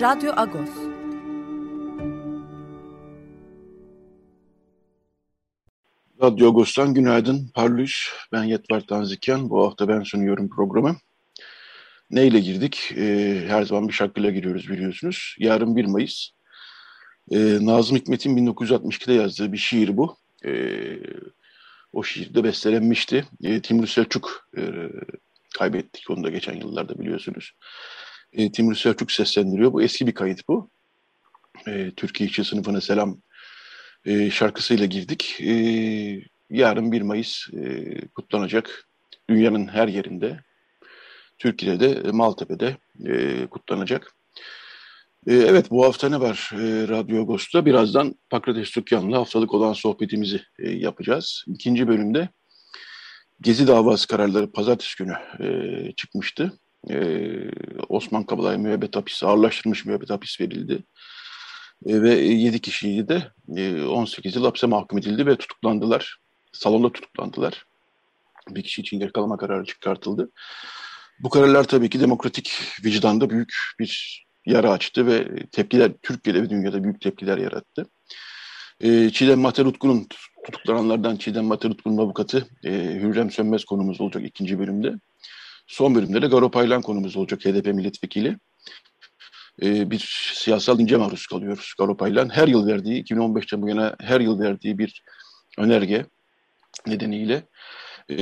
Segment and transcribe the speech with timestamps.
[0.00, 0.70] Radyo Agos.
[6.22, 7.50] Radyo Agos'tan günaydın.
[7.54, 9.50] Parlış, ben Yetvar Tanzikyan.
[9.50, 10.96] Bu hafta ben sunuyorum programı.
[12.10, 12.92] Neyle girdik?
[12.96, 15.36] Ee, her zaman bir şarkıyla giriyoruz biliyorsunuz.
[15.38, 16.30] Yarın 1 Mayıs.
[17.30, 20.16] Ee, Nazım Hikmet'in 1962'de yazdığı bir şiir bu.
[20.44, 20.98] Ee,
[21.92, 23.24] o şiirde bestelenmişti.
[23.44, 24.62] Ee, Timur Selçuk e,
[25.58, 27.52] kaybettik onu da geçen yıllarda biliyorsunuz
[28.32, 29.72] e, Timur Selçuk seslendiriyor.
[29.72, 30.70] Bu eski bir kayıt bu.
[31.66, 33.18] E, Türkiye İşçi Sınıfına Selam
[34.04, 35.40] e, şarkısıyla girdik.
[35.40, 35.52] E,
[36.50, 38.88] yarın 1 Mayıs e, kutlanacak.
[39.30, 40.40] Dünyanın her yerinde.
[41.38, 44.14] Türkiye'de, Maltepe'de e, kutlanacak.
[45.26, 47.66] E, evet bu hafta ne var e, Radyo Agos'ta?
[47.66, 51.44] Birazdan Pakrates Tükkan'la haftalık olan sohbetimizi e, yapacağız.
[51.46, 52.28] İkinci bölümde
[53.40, 56.58] Gezi davası kararları pazartesi günü e, çıkmıştı
[56.90, 57.28] e,
[57.88, 60.84] Osman Kabala'ya müebbet hapis, ağırlaştırmış müebbet hapis verildi.
[61.86, 66.18] E, ve 7 kişiyi de e, 18 yıl hapse mahkum edildi ve tutuklandılar.
[66.52, 67.64] Salonda tutuklandılar.
[68.50, 70.30] Bir kişi için yakalama kararı çıkartıldı.
[71.20, 72.52] Bu kararlar tabii ki demokratik
[72.84, 77.86] vicdanda büyük bir yara açtı ve tepkiler Türkiye'de ve dünyada büyük tepkiler yarattı.
[78.80, 80.06] E, Çiğdem Materutku'nun
[80.44, 84.94] tutuklananlardan Çiğdem Materutku'nun avukatı e, Hürrem Sönmez konumuz olacak ikinci bölümde.
[85.68, 88.38] Son bölümde de Garo Paylan konumuz olacak HDP milletvekili.
[89.62, 92.28] Ee, bir siyasal ince maruz kalıyoruz Garo Paylan.
[92.28, 95.02] Her yıl verdiği, 2015'ten bu yana her yıl verdiği bir
[95.58, 96.06] önerge
[96.86, 97.42] nedeniyle
[98.10, 98.18] e,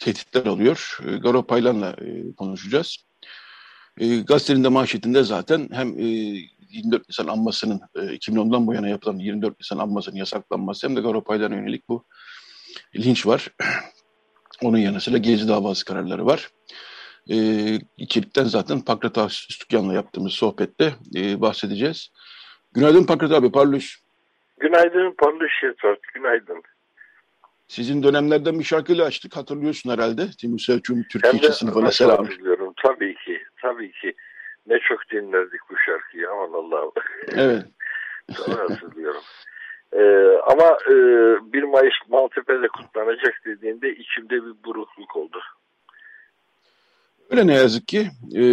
[0.00, 0.98] tehditler alıyor.
[1.06, 2.96] E, Garo Paylan'la e, konuşacağız.
[3.98, 9.18] E, gazetenin de manşetinde zaten hem e, 24 Nisan anmasının e, 2010'dan bu yana yapılan
[9.18, 12.04] 24 Nisan anmasının yasaklanması hem de Garo Paylan'a yönelik bu
[12.96, 13.48] linç var.
[14.64, 16.48] Onun yanı sıra Gezi davası kararları var.
[17.30, 17.36] E,
[17.96, 22.12] içerikten zaten Pakrat Üstükyan'la yaptığımız sohbette e, bahsedeceğiz.
[22.72, 24.00] Günaydın Pakrat abi, Parluş.
[24.60, 26.62] Günaydın Parluş Yetvat, günaydın.
[27.68, 30.22] Sizin dönemlerden bir şarkıyla açtık, hatırlıyorsun herhalde.
[30.40, 32.24] Timur Selçuk'un Türkiye sınıfına selam.
[32.24, 34.14] Hatırlıyorum, tabii ki, tabii ki.
[34.66, 36.92] Ne çok dinlerdik bu şarkıyı, aman Allah'ım.
[37.28, 37.64] Evet.
[38.38, 39.22] Doğru hatırlıyorum.
[39.94, 40.92] Ee, ama e,
[41.52, 45.40] 1 Mayıs Maltepe'de kutlanacak dediğinde içimde bir burukluk oldu.
[47.30, 48.06] Öyle ne yazık ki.
[48.36, 48.44] Ee,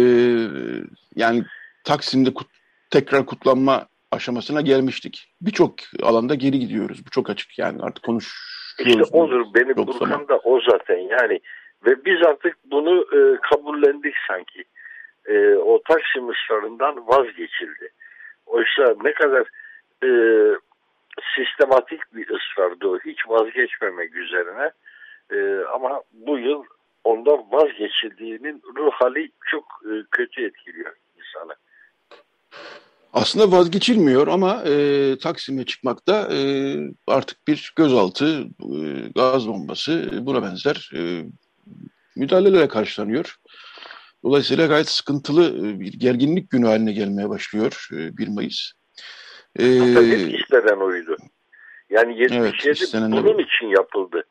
[1.16, 1.44] yani
[1.84, 2.46] Taksim'de kut,
[2.90, 5.32] tekrar kutlanma aşamasına gelmiştik.
[5.40, 7.06] Birçok alanda geri gidiyoruz.
[7.06, 9.08] Bu çok açık yani artık konuşuyoruz.
[9.08, 9.46] İşte odur.
[9.54, 11.40] Beni burkan da o zaten yani.
[11.86, 14.64] Ve biz artık bunu e, kabullendik sanki.
[15.26, 17.88] E, o Taksim ısrarından vazgeçildi.
[18.46, 19.46] Oysa ne kadar
[20.04, 20.08] e,
[21.36, 22.98] sistematik bir ısrardı o.
[22.98, 24.70] Hiç vazgeçmemek üzerine.
[25.30, 26.64] E, ama bu yıl
[27.04, 31.54] ondan vazgeçildiğinin ruh hali çok e, kötü etkiliyor insanı.
[33.12, 40.42] Aslında vazgeçilmiyor ama e, Taksim'e çıkmakta e, artık bir gözaltı, e, gaz bombası e, buna
[40.42, 41.24] benzer e,
[42.16, 43.36] müdahalelere karşılanıyor.
[44.24, 48.72] Dolayısıyla gayet sıkıntılı e, bir gerginlik günü haline gelmeye başlıyor e, 1 Mayıs.
[49.58, 51.16] Ee, hep istenen oydu.
[51.90, 53.42] Yani 77 evet, bunun de.
[53.42, 54.24] için yapıldı.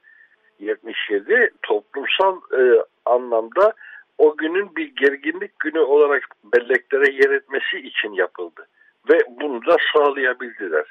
[0.60, 3.74] 77 toplumsal e, anlamda
[4.18, 6.24] o günün bir gerginlik günü olarak
[6.54, 8.68] belleklere yer etmesi için yapıldı.
[9.10, 10.86] Ve bunu da sağlayabildiler.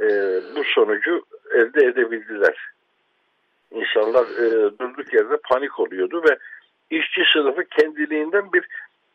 [0.00, 0.06] E,
[0.56, 1.22] bu sonucu
[1.54, 2.72] elde edebildiler.
[3.70, 6.38] İnsanlar e, durduk yerde panik oluyordu ve
[6.90, 8.68] işçi sınıfı kendiliğinden bir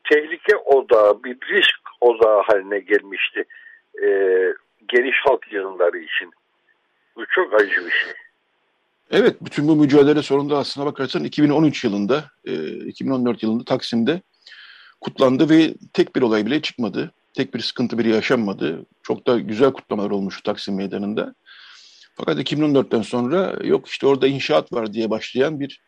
[0.10, 3.46] tehlike odağı, bir risk odağı haline gelmişti
[4.04, 4.08] e,
[4.88, 6.32] geniş halk yığınları için.
[7.16, 8.14] Bu çok acı bir şey.
[9.12, 12.54] Evet, bütün bu mücadele sonunda aslına bakarsan 2013 yılında, e,
[12.86, 14.22] 2014 yılında Taksim'de
[15.02, 17.12] kutlandı ve tek bir olay bile çıkmadı.
[17.34, 18.86] Tek bir sıkıntı bile yaşanmadı.
[19.04, 21.36] Çok da güzel kutlamalar olmuştu Taksim Meydanı'nda.
[22.16, 25.82] Fakat 2014'ten sonra yok işte orada inşaat var diye başlayan bir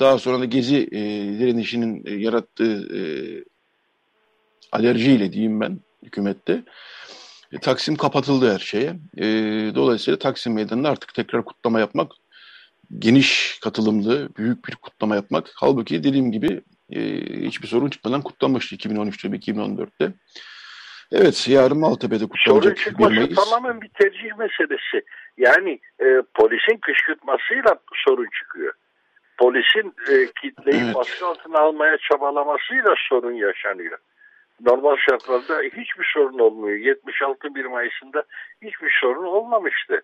[0.00, 1.00] daha sonra da Gezi e,
[1.38, 3.00] direnişinin e, yarattığı e,
[4.72, 6.62] alerjiyle diyeyim ben hükümette
[7.52, 8.96] e, Taksim kapatıldı her şeye.
[9.18, 9.24] E,
[9.74, 12.12] dolayısıyla Taksim Meydanı'nda artık tekrar kutlama yapmak,
[12.98, 15.50] geniş katılımlı, büyük bir kutlama yapmak.
[15.54, 16.62] Halbuki dediğim gibi
[16.92, 17.00] e,
[17.46, 20.12] hiçbir sorun çıkmadan kutlanmıştı 2013'te ve 2014'te.
[21.12, 25.06] Evet, yarın Maltepe'de kutlanacak Sorun çıkması tamamen bir tercih meselesi.
[25.36, 28.72] Yani e, polisin kışkırtmasıyla sorun çıkıyor.
[29.38, 30.94] Polisin e, kitleyi evet.
[30.94, 33.98] baskı altına almaya çabalamasıyla sorun yaşanıyor.
[34.60, 36.76] Normal şartlarda hiçbir sorun olmuyor.
[36.76, 38.24] 76 1 Mayıs'ında
[38.62, 40.02] hiçbir sorun olmamıştı.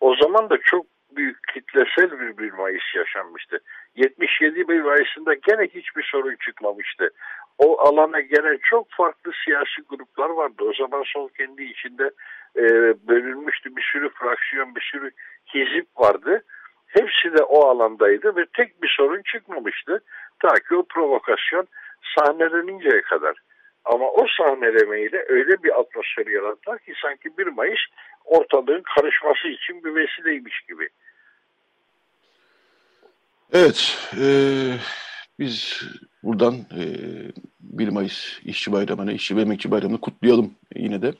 [0.00, 3.60] O zaman da çok büyük kitlesel bir 1 Mayıs yaşanmıştı.
[3.96, 7.10] 77 1 Mayıs'ında gene hiçbir sorun çıkmamıştı.
[7.58, 10.64] O alana gelen çok farklı siyasi gruplar vardı.
[10.64, 12.10] O zaman sol kendi içinde
[12.56, 12.62] e,
[13.08, 13.76] bölünmüştü.
[13.76, 15.10] Bir sürü fraksiyon, bir sürü
[15.54, 16.42] hizip vardı.
[16.86, 20.00] Hepsi de o alandaydı ve tek bir sorun çıkmamıştı.
[20.42, 21.68] Ta ki o provokasyon
[22.16, 23.36] sahneleninceye kadar.
[23.84, 27.80] Ama o sahnelemeyle öyle bir atmosfer yarattılar ki sanki 1 Mayıs
[28.24, 30.88] ortalığın karışması için bir vesileymiş gibi.
[33.52, 34.26] Evet, e,
[35.38, 35.82] biz
[36.22, 36.82] buradan e,
[37.60, 41.12] 1 Mayıs İşçi Bayramı'nı, İşçi ve Emekçi Bayramı'nı kutlayalım yine de.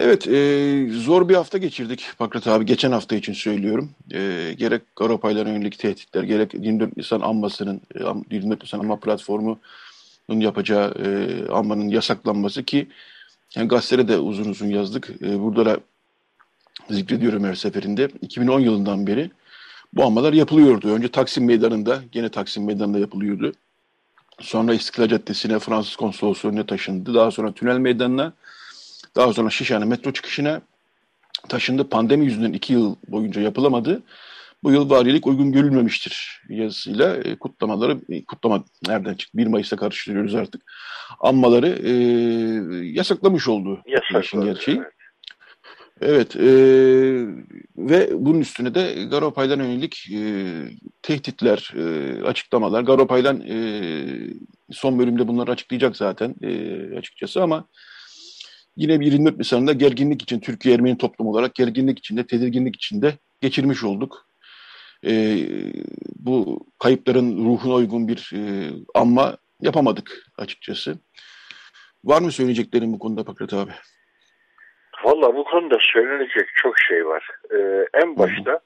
[0.00, 2.66] Evet, e, zor bir hafta geçirdik Pakrat abi.
[2.66, 3.90] Geçen hafta için söylüyorum.
[4.12, 7.80] E, gerek Garopaylar'a yönelik tehditler, gerek 24 Nisan anmasının,
[8.30, 9.60] 24 Nisan anma platformunun
[10.28, 12.88] yapacağı e, anmanın yasaklanması ki
[13.56, 15.10] yani gazetelere de uzun uzun yazdık.
[15.22, 15.80] E, burada da
[16.90, 18.08] zikrediyorum her seferinde.
[18.22, 19.30] 2010 yılından beri
[19.92, 20.94] bu anmalar yapılıyordu.
[20.94, 23.52] Önce Taksim Meydanı'nda, gene Taksim Meydanı'nda yapılıyordu.
[24.40, 27.14] Sonra İstiklal Caddesi'ne, Fransız Konsolosluğu'na taşındı.
[27.14, 28.32] Daha sonra Tünel Meydanı'na,
[29.16, 30.60] daha sonra Şişhane metro çıkışına
[31.48, 31.88] taşındı.
[31.88, 34.02] Pandemi yüzünden iki yıl boyunca yapılamadı.
[34.62, 39.38] Bu yıl valilik uygun görülmemiştir yazısıyla e, kutlamaları, e, kutlama nereden çıktı?
[39.38, 40.62] 1 Mayıs'ta karıştırıyoruz artık.
[41.20, 41.92] Anmaları e,
[42.86, 43.82] yasaklamış oldu.
[43.86, 44.76] Yasakladı, gerçeği.
[44.76, 44.92] Evet.
[46.00, 46.46] Evet e,
[47.76, 50.20] ve bunun üstüne de Garopay'dan yönelik e,
[51.02, 52.82] tehditler, e, açıklamalar.
[52.82, 53.56] Garopay'dan e,
[54.70, 57.68] son bölümde bunları açıklayacak zaten e, açıkçası ama
[58.76, 63.84] yine bir 24 Nisan'da gerginlik için Türkiye Ermeni toplum olarak gerginlik içinde, tedirginlik içinde geçirmiş
[63.84, 64.26] olduk.
[65.06, 65.36] E,
[66.16, 70.98] bu kayıpların ruhuna uygun bir e, anma yapamadık açıkçası.
[72.04, 73.70] Var mı söyleyeceklerim bu konuda Pakrat abi?
[75.04, 77.30] Valla bu konuda söylenecek çok şey var.
[77.54, 78.60] Ee, en başta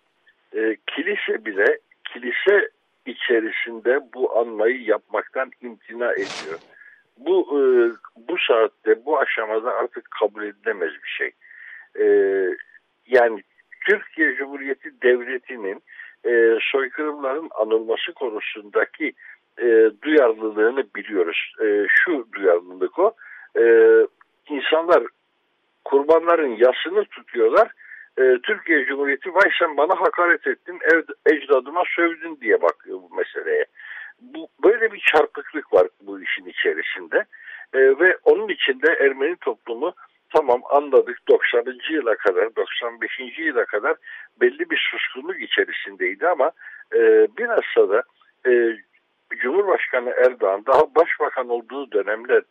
[0.57, 1.79] e, kilise bile
[2.13, 2.71] kilise
[3.07, 6.59] içerisinde bu anmayı yapmaktan imtina ediyor.
[7.19, 7.61] Bu e,
[8.29, 11.31] bu saatte bu aşamada artık kabul edilemez bir şey.
[12.01, 12.07] E,
[13.07, 13.43] yani
[13.89, 15.83] Türkiye Cumhuriyeti Devleti'nin
[16.27, 19.13] e, soykırımların anılması konusundaki
[19.59, 21.53] e, duyarlılığını biliyoruz.
[21.63, 23.13] E, şu duyarlılık o.
[23.59, 23.63] E,
[24.49, 25.03] insanlar
[25.85, 27.69] kurbanların yasını tutuyorlar.
[28.19, 33.65] E, Türkiye Cumhuriyeti vay sen bana hakaret ettin, ev, ecdadıma sövdün diye bakıyor bu meseleye.
[34.21, 37.25] Bu, böyle bir çarpıklık var bu işin içerisinde.
[37.75, 39.95] E, ve onun içinde Ermeni toplumu
[40.35, 41.65] tamam anladık 90.
[41.91, 43.39] yıla kadar 95.
[43.39, 43.97] yıla kadar
[44.41, 46.51] belli bir suskunluk içerisindeydi ama
[46.95, 46.99] e,
[47.39, 48.03] bilhassa da
[48.47, 48.79] e,
[49.37, 52.43] Cumhurbaşkanı Erdoğan daha başbakan olduğu dönemler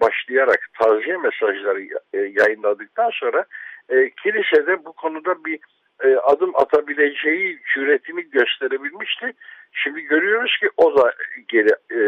[0.00, 1.82] başlayarak taziye mesajları
[2.12, 3.44] e, yayınladıktan sonra
[3.88, 5.60] e, kilisede bu konuda bir
[6.04, 9.32] e, adım atabileceği cüretini gösterebilmişti.
[9.72, 11.14] Şimdi görüyoruz ki o da
[11.48, 12.00] geri, e,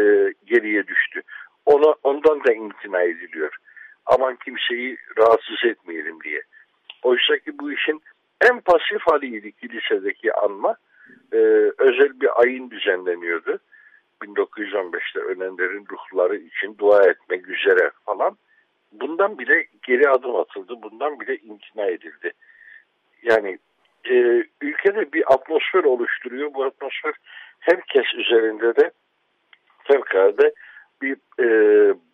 [0.45, 1.21] geriye düştü.
[1.65, 3.57] Ona, ondan da imtina ediliyor.
[4.05, 6.41] Aman kimseyi rahatsız etmeyelim diye.
[7.03, 8.01] Oysa ki bu işin
[8.41, 10.75] en pasif haliydi kilisedeki anma.
[11.33, 11.37] E,
[11.77, 13.59] özel bir ayın düzenleniyordu.
[14.21, 18.37] 1915'te ölenlerin ruhları için dua etmek üzere falan.
[18.91, 20.73] Bundan bile geri adım atıldı.
[20.81, 22.31] Bundan bile imtina edildi.
[23.23, 23.57] Yani
[24.09, 26.53] e, ülkede bir atmosfer oluşturuyor.
[26.53, 27.13] Bu atmosfer
[27.59, 28.91] herkes üzerinde de
[29.83, 30.53] fevkalade
[31.01, 31.47] bir e,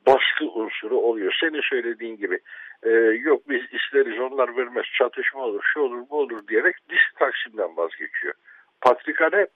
[0.08, 1.38] baskı unsuru oluyor.
[1.42, 2.40] Senin söylediğin gibi
[2.84, 2.90] e,
[3.24, 8.34] yok biz isteriz onlar vermez çatışma olur şu olur bu olur diyerek disk taksimden vazgeçiyor.
[8.82, 9.48] Patrikhane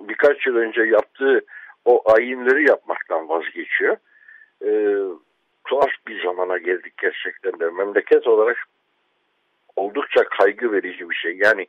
[0.00, 1.40] birkaç yıl önce yaptığı
[1.84, 3.96] o ayinleri yapmaktan vazgeçiyor.
[4.64, 4.70] E,
[5.64, 7.70] tuhaf bir zamana geldik gerçekten de.
[7.70, 8.56] Memleket olarak
[9.76, 11.36] oldukça kaygı verici bir şey.
[11.36, 11.66] Yani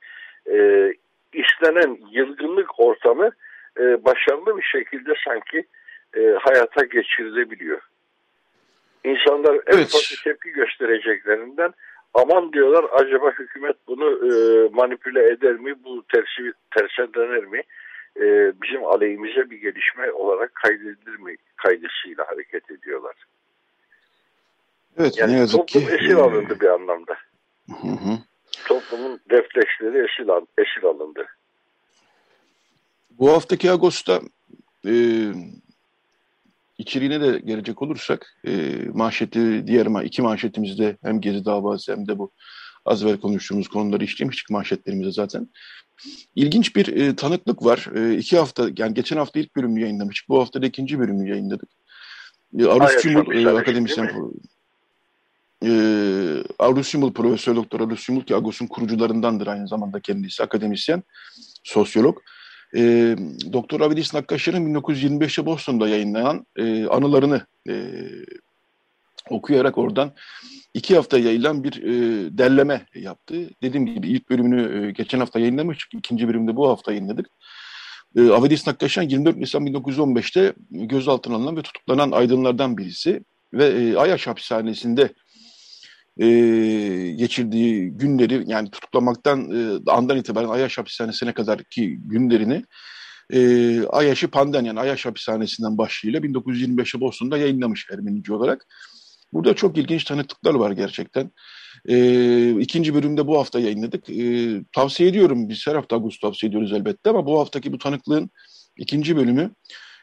[0.52, 0.94] e,
[1.34, 3.32] istenen yılgınlık ortamı
[3.80, 5.66] e, başarılı bir şekilde sanki
[6.18, 7.82] e, hayata geçirilebiliyor.
[9.04, 9.86] İnsanlar en evet.
[9.88, 11.74] ufak tepki göstereceklerinden
[12.14, 14.32] aman diyorlar acaba hükümet bunu e,
[14.74, 17.64] manipüle eder mi, bu tersi, terse döner mi?
[18.20, 23.16] e, bizim aleyhimize bir gelişme olarak kaydedilir mi kaygısıyla hareket ediyorlar.
[25.00, 25.94] Evet yani ne yazık toplum ki.
[25.94, 27.18] esir alındı bir anlamda.
[27.82, 28.20] Hı hı.
[28.66, 31.26] Toplumun refleksleri esir, esir alındı.
[33.20, 34.22] Bu haftaki Ağustos'ta
[34.86, 34.94] e,
[36.78, 38.52] içeriğine de gelecek olursak e,
[38.94, 42.32] manşeti diğer ma iki manşetimizde hem Gezi davası hem de bu
[42.86, 45.50] az evvel konuştuğumuz konuları işlemiştik manşetlerimizde zaten.
[46.36, 47.90] İlginç bir e, tanıklık var.
[47.96, 50.30] E, iki hafta, yani geçen hafta ilk bölümü yayınlamıştık.
[50.30, 51.70] Bu hafta da ikinci bölümü yayınladık.
[52.60, 54.12] E, Arus Cumhur e, akademisyen
[55.66, 55.72] e,
[56.60, 61.04] Arus Cumhur Profesör Doktor Arus Cumhur ki Agos'un kurucularındandır aynı zamanda kendisi akademisyen,
[61.64, 62.18] sosyolog.
[62.76, 63.16] E,
[63.54, 67.92] Doktor Avidis Nakkaşer'in 1925'te Boston'da yayınlanan e, anılarını e,
[69.30, 70.14] okuyarak oradan
[70.74, 71.92] iki hafta yayılan bir e,
[72.38, 73.50] derleme yaptı.
[73.62, 75.94] Dediğim gibi ilk bölümünü e, geçen hafta yayınlamıştık.
[75.94, 77.28] ikinci bölümde bu hafta yayınladık.
[78.16, 83.24] E, Avedis Nakkaşan 24 Nisan 1915'te gözaltına alınan ve tutuklanan aydınlardan birisi.
[83.54, 85.14] Ve e, Ayaş hapishanesinde
[86.20, 86.28] e,
[87.12, 92.64] geçirdiği günleri yani tutuklamaktan e, andan itibaren Ayaş hapishanesine kadar ki günlerini
[93.34, 98.66] e, Ayaş'ı Pandan yani Ayaş hapishanesinden başlığıyla 1925'te Boston'da yayınlamış Ermenici olarak.
[99.34, 101.32] Burada çok ilginç tanıklıklar var gerçekten.
[101.90, 104.10] E, ikinci bölümde bu hafta yayınladık.
[104.10, 108.30] E, tavsiye ediyorum, biz her hafta Ağustos tavsiye ediyoruz elbette ama bu haftaki bu tanıklığın
[108.78, 109.52] ikinci bölümü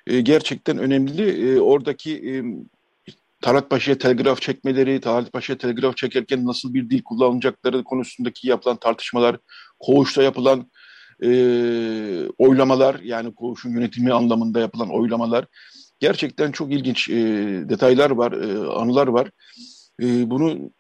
[0.06, 1.50] e, gerçekten önemli.
[1.50, 2.33] E, oradaki e,
[3.44, 9.36] Talat Paşa'ya telgraf çekmeleri, Talat Paşa'ya telgraf çekerken nasıl bir dil kullanacakları konusundaki yapılan tartışmalar,
[9.78, 10.70] koğuşta yapılan
[11.22, 11.28] e,
[12.38, 15.44] oylamalar, yani koğuşun yönetimi anlamında yapılan oylamalar,
[16.00, 17.14] gerçekten çok ilginç e,
[17.68, 19.30] detaylar var, e, anılar var.
[20.02, 20.70] E, bunu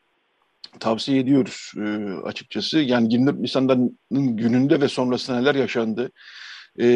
[0.80, 1.82] tavsiye ediyoruz e,
[2.24, 2.78] açıkçası.
[2.78, 6.10] Yani 24 Nisan'dan gününde ve sonrasında neler yaşandı?
[6.78, 6.86] E,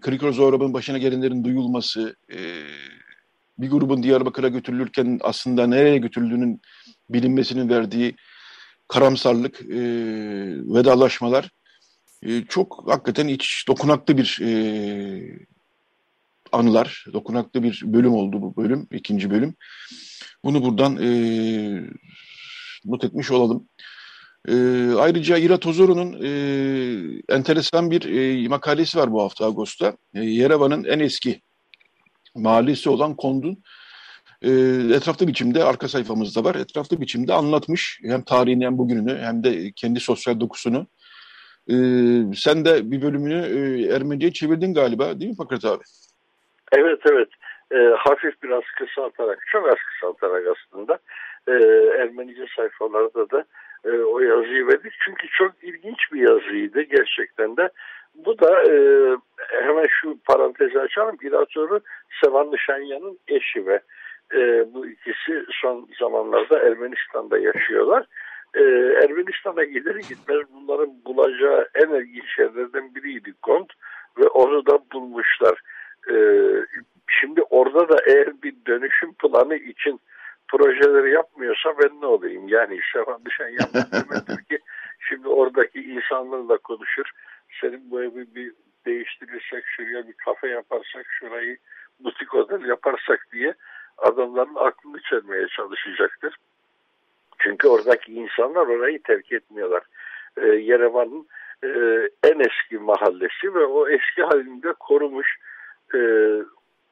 [0.00, 2.38] Krikor Zorob'un başına gelenlerin duyulması, e,
[3.58, 6.60] bir grubun Diyarbakır'a götürülürken aslında nereye götürüldüğünün
[7.10, 8.16] bilinmesinin verdiği
[8.88, 9.80] karamsarlık, e,
[10.74, 11.50] vedalaşmalar
[12.22, 14.50] e, çok hakikaten iç dokunaklı bir e,
[16.52, 19.54] anılar, dokunaklı bir bölüm oldu bu bölüm, ikinci bölüm.
[20.44, 21.10] Bunu buradan e,
[22.84, 23.68] not etmiş olalım.
[24.48, 24.54] E,
[24.98, 26.30] ayrıca İra Tozoru'nun e,
[27.28, 29.96] enteresan bir e, makalesi var bu hafta Ağustos'ta.
[30.14, 31.40] E, Yerevan'ın en eski
[32.36, 33.62] mahallesi olan Kond'un
[34.42, 34.50] e,
[34.96, 36.54] etraflı biçimde arka sayfamızda var.
[36.54, 40.86] Etraflı biçimde anlatmış hem tarihini hem bugününü hem de kendi sosyal dokusunu.
[41.68, 41.74] E,
[42.34, 45.82] sen de bir bölümünü e, Ermenice'ye çevirdin galiba değil mi Fakret abi?
[46.72, 47.28] Evet evet.
[47.72, 50.98] E, hafif biraz kısaltarak, çok az kısaltarak aslında
[51.48, 51.52] e,
[52.02, 53.44] Ermenice sayfalarda da
[53.84, 54.92] e, o yazıyı verdik.
[55.04, 57.70] Çünkü çok ilginç bir yazıydı gerçekten de.
[58.24, 58.76] Bu da e,
[59.62, 61.16] hemen şu parantezi açalım.
[61.22, 61.80] İlatörü
[62.24, 63.80] Sevan Nişanyan'ın eşi ve
[64.34, 68.06] e, bu ikisi son zamanlarda Ermenistan'da yaşıyorlar.
[68.54, 68.62] E,
[69.04, 73.72] Ermenistan'a gider gitmez bunların bulacağı en ilginç yerlerden biriydi Kont
[74.18, 75.60] ve onu da bulmuşlar.
[76.10, 76.66] Ee,
[77.20, 80.00] şimdi orada da eğer bir dönüşüm planı için
[80.48, 82.48] projeleri yapmıyorsa ben ne olayım?
[82.48, 82.80] Yani
[83.24, 84.58] Düşen yapmak demektir ki
[85.08, 87.10] şimdi oradaki insanlarla konuşur.
[87.60, 88.52] Senin bu evi bir
[88.86, 91.56] değiştirirsek, şuraya bir kafe yaparsak, şurayı
[92.00, 93.54] butik otel yaparsak diye
[93.98, 96.36] adamların aklını çelmeye çalışacaktır.
[97.38, 99.82] Çünkü oradaki insanlar orayı terk etmiyorlar.
[100.36, 101.26] Ee, Yerevan'ın
[101.64, 101.68] e,
[102.22, 105.36] en eski mahallesi ve o eski halinde korumuş
[105.94, 105.98] e,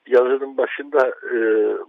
[0.06, 1.36] yazının başında e,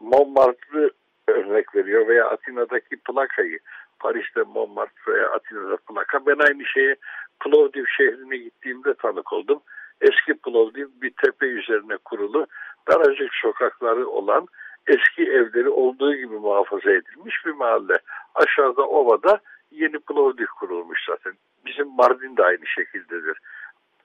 [0.01, 0.89] Montmartre
[1.27, 3.59] örnek veriyor veya Atina'daki plakayı
[4.05, 6.25] Paris'te Montmartre Atina'da plaka.
[6.25, 6.95] Ben aynı şeye
[7.39, 9.59] Plovdiv şehrine gittiğimde tanık oldum.
[10.01, 12.47] Eski Plovdiv bir tepe üzerine kurulu
[12.87, 14.47] daracık sokakları olan
[14.87, 17.97] eski evleri olduğu gibi muhafaza edilmiş bir mahalle.
[18.35, 19.39] Aşağıda ovada
[19.71, 21.33] yeni Plovdiv kurulmuş zaten.
[21.65, 23.37] Bizim Mardin de aynı şekildedir.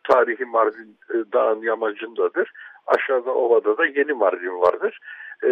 [0.05, 2.53] Tarihi Mardin e, dağın yamacındadır.
[2.91, 4.99] Aşağıda ovada da yeni Mardin vardır.
[5.43, 5.49] Ee,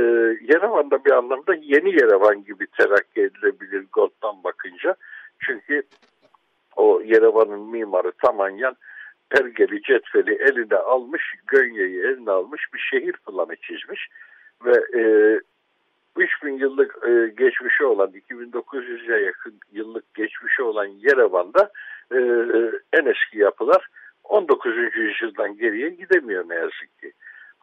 [0.53, 4.95] Yerevan'da bir anlamda yeni Yerevan gibi terakki edilebilir Gold'dan bakınca.
[5.41, 5.83] Çünkü
[6.77, 8.77] o Yerevan'ın mimarı Tamanyan
[9.31, 14.09] pergeli cetveli eline almış, Gönye'yi eline almış bir şehir planı çizmiş.
[14.65, 15.03] Ve e,
[16.17, 21.71] 3000 yıllık e, geçmişi olan, 2900'e yakın yıllık geçmişi olan Yerevan'da
[22.13, 22.19] e,
[22.93, 23.89] en eski yapılar
[24.25, 24.77] 19.
[24.97, 27.13] yüzyıldan geriye gidemiyor ne yazık ki.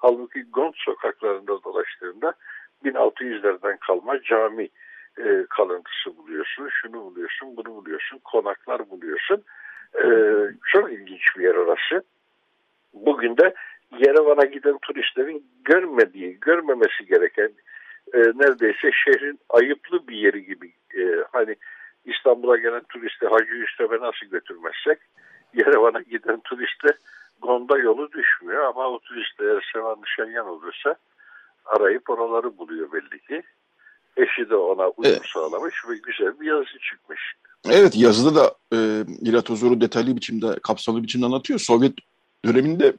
[0.06, 2.34] Halbuki Gont sokaklarında dolaştığında
[2.86, 4.70] 1600'lerden kalma cami
[5.18, 9.44] e, kalıntısı buluyorsun, şunu buluyorsun, bunu buluyorsun, konaklar buluyorsun.
[10.04, 10.06] E,
[10.74, 12.04] çok ilginç bir yer orası.
[12.94, 13.54] Bugün de
[14.00, 17.52] Yerevan'a giden turistlerin görmediği, görmemesi gereken
[18.14, 20.74] e, neredeyse şehrin ayıplı bir yeri gibi.
[20.98, 21.56] E, hani
[22.06, 25.00] İstanbul'a gelen turisti Hacı Üstev'e nasıl götürmezsek
[25.54, 26.88] Yerevan'a giden turiste
[27.42, 30.96] onda yolu düşmüyor ama o turist eğer sevan nişanyan olursa
[31.66, 33.44] arayıp oraları buluyor belli ki.
[34.18, 35.22] Eşi de ona uyum evet.
[35.34, 37.20] sağlamış ve güzel bir yazı çıkmış.
[37.70, 38.78] Evet yazıda da e,
[39.22, 41.60] İrat Huzur'u detaylı biçimde, kapsamlı biçimde anlatıyor.
[41.60, 41.94] Sovyet
[42.46, 42.94] döneminde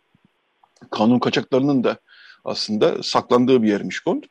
[0.91, 1.97] kanun kaçaklarının da
[2.45, 4.27] aslında saklandığı bir yermiş Kont.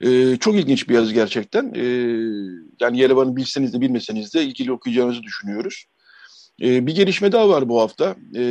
[0.00, 1.72] E, çok ilginç bir yazı gerçekten.
[1.74, 1.84] E,
[2.80, 5.84] yani Yerevan'ı bilseniz de bilmeseniz de ilgili okuyacağınızı düşünüyoruz.
[6.62, 8.16] E, bir gelişme daha var bu hafta.
[8.36, 8.42] E,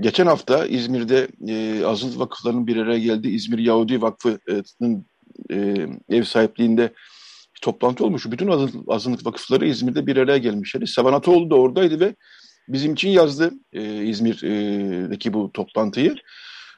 [0.00, 5.06] geçen hafta İzmir'de e, azınlık vakıflarının bir araya geldiği İzmir Yahudi Vakfı'nın
[5.50, 6.92] e, ev sahipliğinde
[7.62, 8.30] toplantı olmuş.
[8.30, 8.48] Bütün
[8.88, 10.86] azınlık vakıfları İzmir'de bir araya gelmişler.
[10.86, 12.14] Sevan Ataoğlu da oradaydı ve
[12.68, 16.14] bizim için yazdı e, İzmir'deki bu toplantıyı.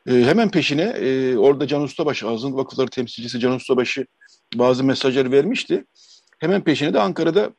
[0.07, 4.07] E, hemen peşine e, orada Can Ustabaşı, azınlık vakıfları temsilcisi Can Ustabaşı
[4.55, 5.85] bazı mesajlar vermişti.
[6.39, 7.51] Hemen peşine de Ankara'da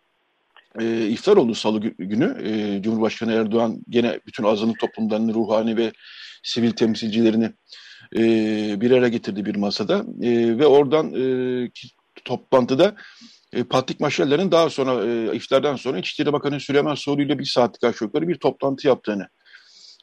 [0.79, 2.37] e, iftar oldu salı günü.
[2.43, 5.91] E, Cumhurbaşkanı Erdoğan gene bütün azınlık toplumlarını, ruhani ve
[6.43, 7.51] sivil temsilcilerini
[8.15, 8.21] e,
[8.81, 10.05] bir araya getirdi bir masada.
[10.21, 11.69] E, ve oradan e,
[12.25, 12.95] toplantıda
[13.53, 17.83] e, Patrik Maşaller'in daha sonra e, iftardan sonra İçişleri Bakanı Süleyman Soylu ile bir saatlik
[17.83, 19.27] aşağı bir toplantı yaptığını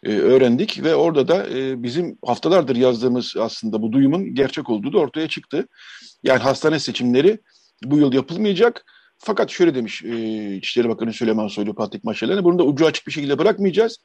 [0.04, 4.98] e, öğrendik ve orada da e, bizim haftalardır yazdığımız aslında bu duyumun gerçek olduğu da
[4.98, 5.66] ortaya çıktı.
[6.22, 7.38] Yani hastane seçimleri
[7.84, 8.84] bu yıl yapılmayacak.
[9.22, 13.12] Fakat şöyle demiş e, İçişleri Bakanı Süleyman Soylu Patrik Maşaller'e bunu da ucu açık bir
[13.12, 13.98] şekilde bırakmayacağız.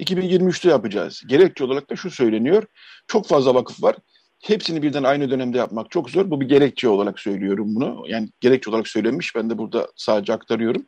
[0.00, 1.22] 2023'te yapacağız.
[1.26, 2.64] Gerekçe olarak da şu söyleniyor.
[3.06, 3.96] Çok fazla vakıf var.
[4.42, 6.30] Hepsini birden aynı dönemde yapmak çok zor.
[6.30, 8.04] Bu bir gerekçe olarak söylüyorum bunu.
[8.08, 9.36] Yani gerekçe olarak söylenmiş.
[9.36, 10.86] Ben de burada sadece aktarıyorum.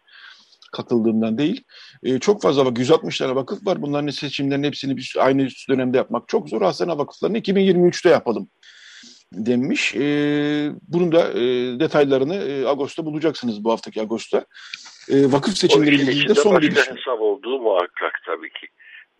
[0.73, 1.65] Katıldığımdan değil.
[2.03, 3.83] Ee, çok fazla bak 160 tane vakıf var.
[3.83, 6.63] Bunların seçimlerin hepsini bir, aynı dönemde yapmak çok zor.
[6.63, 8.49] Hastane vakıflarını 2023'te yapalım
[9.33, 9.95] denmiş.
[9.95, 11.45] Ee, bunun da e,
[11.81, 14.45] detaylarını e, Ağustos'ta bulacaksınız bu haftaki Ağustos'ta.
[15.09, 18.67] E, vakıf seçimleri ilgili de son bir hesap olduğu muhakkak tabii ki.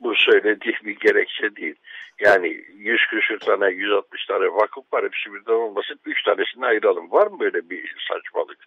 [0.01, 1.75] Bu söylediği bir gerekçe değil.
[2.21, 5.05] Yani 100 küsür tane, 160 tane vakıf var.
[5.05, 6.01] Hepsi birden olmasın.
[6.05, 7.11] 3 tanesini ayıralım.
[7.11, 8.59] Var mı böyle bir saçmalık?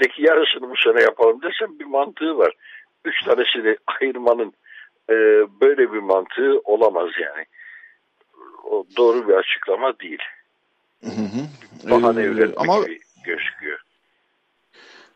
[0.00, 2.54] De ki yarısını bu sene yapalım desem bir mantığı var.
[3.04, 4.52] 3 tanesini ayırmanın
[5.10, 5.14] e,
[5.60, 7.44] böyle bir mantığı olamaz yani.
[8.64, 10.22] O doğru bir açıklama değil.
[11.10, 11.90] Hı hı.
[11.90, 12.78] Bahane ee, ama,
[13.24, 13.78] gözüküyor.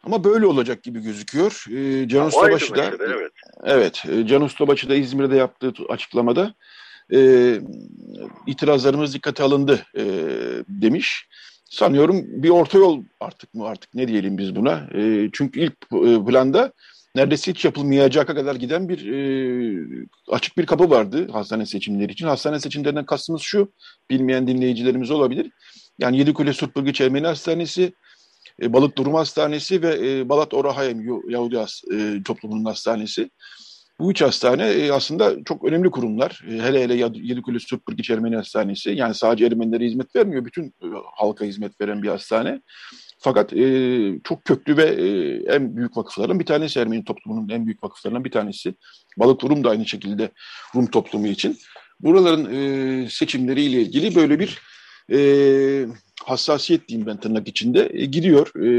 [0.05, 1.65] Ama böyle olacak gibi gözüküyor.
[1.71, 3.33] Ee, Can Ustabaşı da evet.
[3.65, 6.55] Evet, e, Can Ustabaşı da İzmir'de yaptığı açıklamada
[7.13, 7.61] e,
[8.47, 10.05] itirazlarımız dikkate alındı e,
[10.69, 11.29] demiş.
[11.65, 14.89] Sanıyorum bir orta yol artık mı artık ne diyelim biz buna.
[14.95, 16.73] E, çünkü ilk e, planda
[17.15, 19.19] neredeyse hiç yapılmayacak kadar giden bir e,
[20.29, 22.27] açık bir kapı vardı hastane seçimleri için.
[22.27, 23.73] Hastane seçimlerinden kastımız şu,
[24.11, 25.51] bilmeyen dinleyicilerimiz olabilir.
[26.01, 27.93] Yani Yedikule Surpurgiç Ermeni Hastanesi,
[28.63, 33.31] e, Balık Durum Hastanesi ve e, Balat Orahayem Yahudi Has, e, toplumunun hastanesi.
[34.01, 36.43] Bu üç hastane e, aslında çok önemli kurumlar.
[36.49, 40.87] E, hele hele Yedikule Surpurgiç Ermeni Hastanesi yani sadece Ermenilere hizmet vermiyor, bütün e,
[41.17, 42.61] halka hizmet veren bir hastane.
[43.19, 45.07] Fakat e, çok köklü ve e,
[45.55, 48.75] en büyük vakıfların bir tanesi Ermeni toplumunun en büyük vakıflarından bir tanesi.
[49.17, 50.31] Balık Rum da aynı şekilde
[50.75, 51.59] Rum toplumu için.
[52.01, 54.59] Buraların e, seçimleriyle ilgili böyle bir
[55.11, 55.21] e,
[56.25, 58.53] hassasiyet diyeyim ben tırnak içinde e, gidiyor.
[58.57, 58.71] E,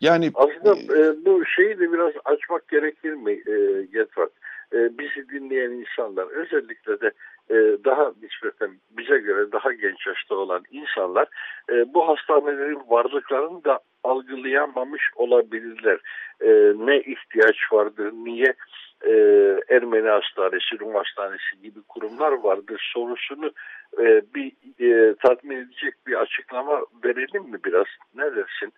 [0.00, 4.30] yani aslında e, bu şeyi de biraz açmak gerekir mi e, Getvat?
[4.72, 7.10] E, bizi dinleyen insanlar özellikle de
[7.50, 11.28] e, daha nispeten bize göre daha genç yaşta olan insanlar
[11.72, 15.98] e, bu hastanelerin varlıklarını da algılayamamış olabilirler.
[16.40, 16.48] E,
[16.86, 18.54] ne ihtiyaç vardır, niye
[19.06, 19.12] e,
[19.68, 23.52] Ermeni Hastanesi, Rum Hastanesi gibi kurumlar vardır sorusunu
[23.98, 27.86] e, bir e, tatmin edecek bir açıklama verelim mi biraz?
[28.14, 28.72] Ne dersin?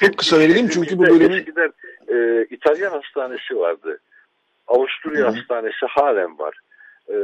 [0.00, 1.38] Çok kısa verelim çünkü bu bölümün...
[1.38, 1.72] Eskiden
[2.08, 4.00] e, İtalyan Hastanesi vardı.
[4.66, 5.26] Avusturya Hı.
[5.26, 6.58] Hastanesi halen var.
[7.08, 7.16] E,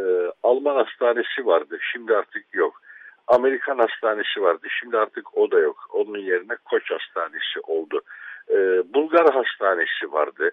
[0.42, 1.78] Alman Hastanesi vardı.
[1.92, 2.82] Şimdi artık yok.
[3.26, 4.66] Amerikan Hastanesi vardı.
[4.80, 5.88] Şimdi artık o da yok.
[5.92, 8.00] Onun yerine Koç Hastanesi oldu.
[8.50, 8.56] E,
[8.94, 10.50] Bulgar Hastanesi vardı.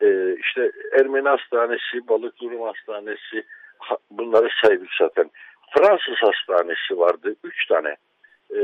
[0.00, 3.44] E, işte Ermeni Hastanesi, Balık Durum Hastanesi
[3.78, 5.30] ha, bunları saydık zaten.
[5.76, 7.34] Fransız Hastanesi vardı.
[7.44, 7.96] Üç tane.
[8.50, 8.60] E,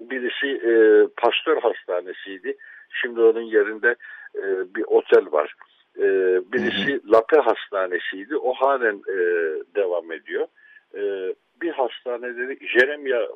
[0.00, 0.72] birisi e,
[1.16, 2.56] Pastör Hastanesi'ydi.
[2.90, 3.96] Şimdi onun yerinde
[4.34, 5.54] e, bir otel var.
[5.98, 6.04] E,
[6.52, 8.36] birisi Lape Hastanesi'ydi.
[8.36, 9.16] O halen e,
[9.74, 10.46] devam ediyor.
[10.94, 13.28] E, bir hastaneleri Jeremia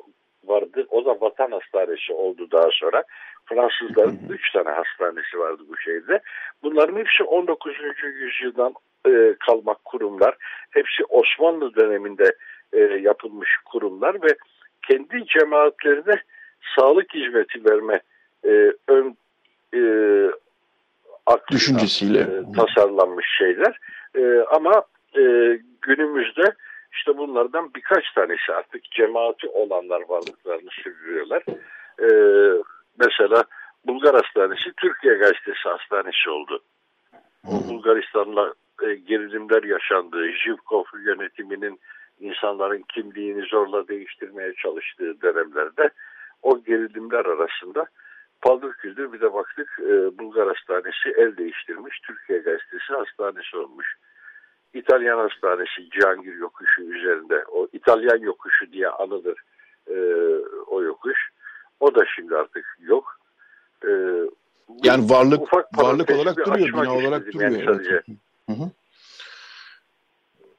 [0.43, 0.87] vardı.
[0.89, 3.03] O da vatan hastanesi oldu daha sonra.
[3.45, 6.21] Fransızların üç tane hastanesi vardı bu şehirde.
[6.63, 7.73] Bunların hepsi 19.
[8.03, 8.73] yüzyıldan
[9.07, 10.35] e, kalmak kurumlar.
[10.69, 12.35] Hepsi Osmanlı döneminde
[12.73, 14.35] e, yapılmış kurumlar ve
[14.87, 16.21] kendi cemaatlerine
[16.75, 18.01] sağlık hizmeti verme
[18.45, 19.17] e, ön
[19.73, 19.81] e,
[21.25, 23.79] aklıyla düşüncesiyle e, tasarlanmış şeyler.
[24.15, 24.83] E, ama
[25.17, 25.21] e,
[25.81, 26.53] günümüzde
[26.93, 31.43] işte bunlardan birkaç tanesi artık cemaati olanlar varlıklarını sürdürüyorlar.
[32.01, 32.09] E,
[32.99, 33.43] mesela
[33.85, 36.63] Bulgar Hastanesi Türkiye Gazetesi Hastanesi oldu.
[37.47, 41.79] O Bulgaristan'la e, gerilimler yaşandığı, Jivkov yönetiminin
[42.19, 45.89] insanların kimliğini zorla değiştirmeye çalıştığı dönemlerde
[46.41, 47.85] o gerilimler arasında
[48.41, 51.99] paldır küldür bir de baktık e, Bulgar Hastanesi el değiştirmiş.
[51.99, 53.95] Türkiye Gazetesi hastanesi olmuş.
[54.73, 59.39] İtalyan Hastanesi Cihangir Yokuşu üzerinde o İtalyan Yokuşu diye anılır
[59.87, 59.95] e,
[60.67, 61.17] o yokuş.
[61.79, 63.19] O da şimdi artık yok.
[63.83, 63.89] E,
[64.83, 65.41] yani varlık
[65.75, 67.51] varlık olarak duruyor, bina olarak duruyor.
[67.51, 68.01] Yani.
[68.49, 68.71] Hı hı.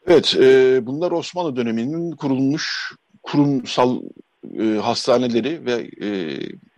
[0.07, 4.01] Evet, e, bunlar Osmanlı döneminin kurulmuş kurumsal
[4.59, 5.73] e, hastaneleri ve
[6.07, 6.09] e,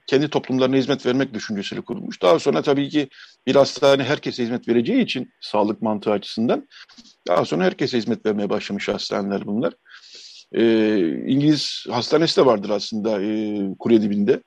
[0.06, 2.22] kendi toplumlarına hizmet vermek düşüncesiyle kurulmuş.
[2.22, 3.08] Daha sonra tabii ki
[3.46, 6.68] bir hastane herkese hizmet vereceği için sağlık mantığı açısından
[7.28, 9.72] daha sonra herkese hizmet vermeye başlamış hastaneler bunlar.
[10.52, 14.42] E, İngiliz hastanesi de vardır aslında e, kule dibinde.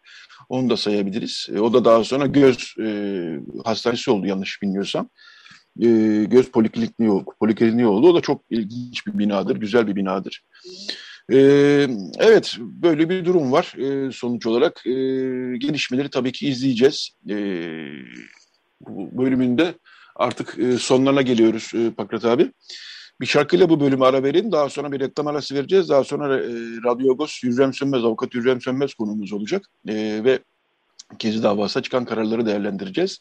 [0.50, 1.48] Onu da sayabiliriz.
[1.56, 2.90] E, o da daha sonra göz e,
[3.66, 5.10] hastanesi oldu yanlış bilmiyorsam
[5.80, 5.88] e,
[6.28, 8.08] göz polikliniği, polikliniği oldu.
[8.08, 10.44] O da çok ilginç bir binadır, güzel bir binadır.
[11.32, 11.38] E,
[12.20, 14.88] evet, böyle bir durum var e, sonuç olarak.
[14.88, 14.92] E,
[15.58, 17.10] gelişmeleri tabii ki izleyeceğiz.
[17.30, 17.36] E,
[18.82, 19.74] bu bölümünde
[20.16, 22.52] artık e, sonlarına geliyoruz e, Pakrat abi.
[23.22, 24.52] Bir şarkıyla bu bölümü ara verin.
[24.52, 25.90] Daha sonra bir reklam arası vereceğiz.
[25.90, 26.50] Daha sonra e,
[26.86, 29.66] Radyo Agos Hürrem Sönmez, Avukat Hürrem Sönmez konumuz olacak.
[29.88, 30.40] E, ve
[31.20, 33.20] Gezi davasına çıkan kararları değerlendireceğiz.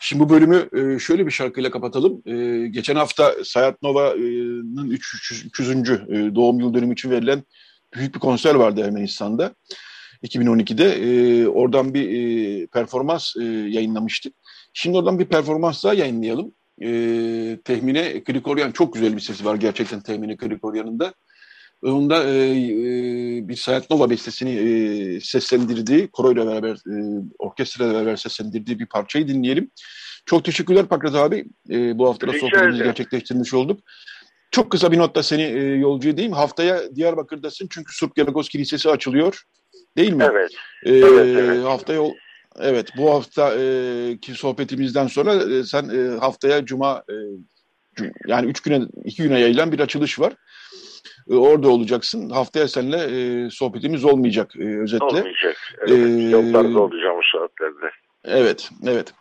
[0.00, 2.22] Şimdi bu bölümü e, şöyle bir şarkıyla kapatalım.
[2.26, 5.46] E, geçen hafta Sayat Nova'nın 300.
[5.90, 7.42] E, doğum yıl dönümü için verilen
[7.94, 9.54] büyük bir konser vardı Ermenistan'da.
[10.22, 13.36] 2012'de oradan bir performans
[13.68, 14.34] yayınlamıştık.
[14.72, 16.52] Şimdi oradan bir performans daha yayınlayalım.
[17.64, 21.14] Tehmine Krikoryan çok güzel bir sesi var gerçekten Tehmine Krikoryan'ın da.
[21.82, 28.78] Onda e, e, bir Sayat Nova bestesini e, seslendirdiği, koroyla beraber, e, orkestrayla beraber seslendirdiği
[28.78, 29.70] bir parçayı dinleyelim.
[30.26, 31.44] Çok teşekkürler Pakrat abi.
[31.70, 33.80] E, bu hafta da sohbetimizi gerçekleştirmiş olduk.
[34.50, 36.32] Çok kısa bir notta seni e, yolcu edeyim.
[36.32, 39.42] Haftaya Diyarbakır'dasın çünkü Surp Geragos Kilisesi açılıyor.
[39.96, 40.26] Değil mi?
[40.30, 40.50] Evet.
[40.84, 41.64] E, evet, evet.
[41.64, 42.02] Haftaya
[42.60, 47.04] Evet, bu hafta e, sohbetimizden sonra e, sen e, haftaya Cuma
[48.26, 50.34] yani üç güne, iki güne yayılan bir açılış var.
[51.30, 52.30] E, orada olacaksın.
[52.30, 55.06] Haftaya seninle e, sohbetimiz olmayacak e, özetle.
[55.06, 55.56] Olmayacak.
[55.78, 57.90] Evet, ee, yollarda olacağım o saatlerde.
[58.24, 59.14] Evet, evet.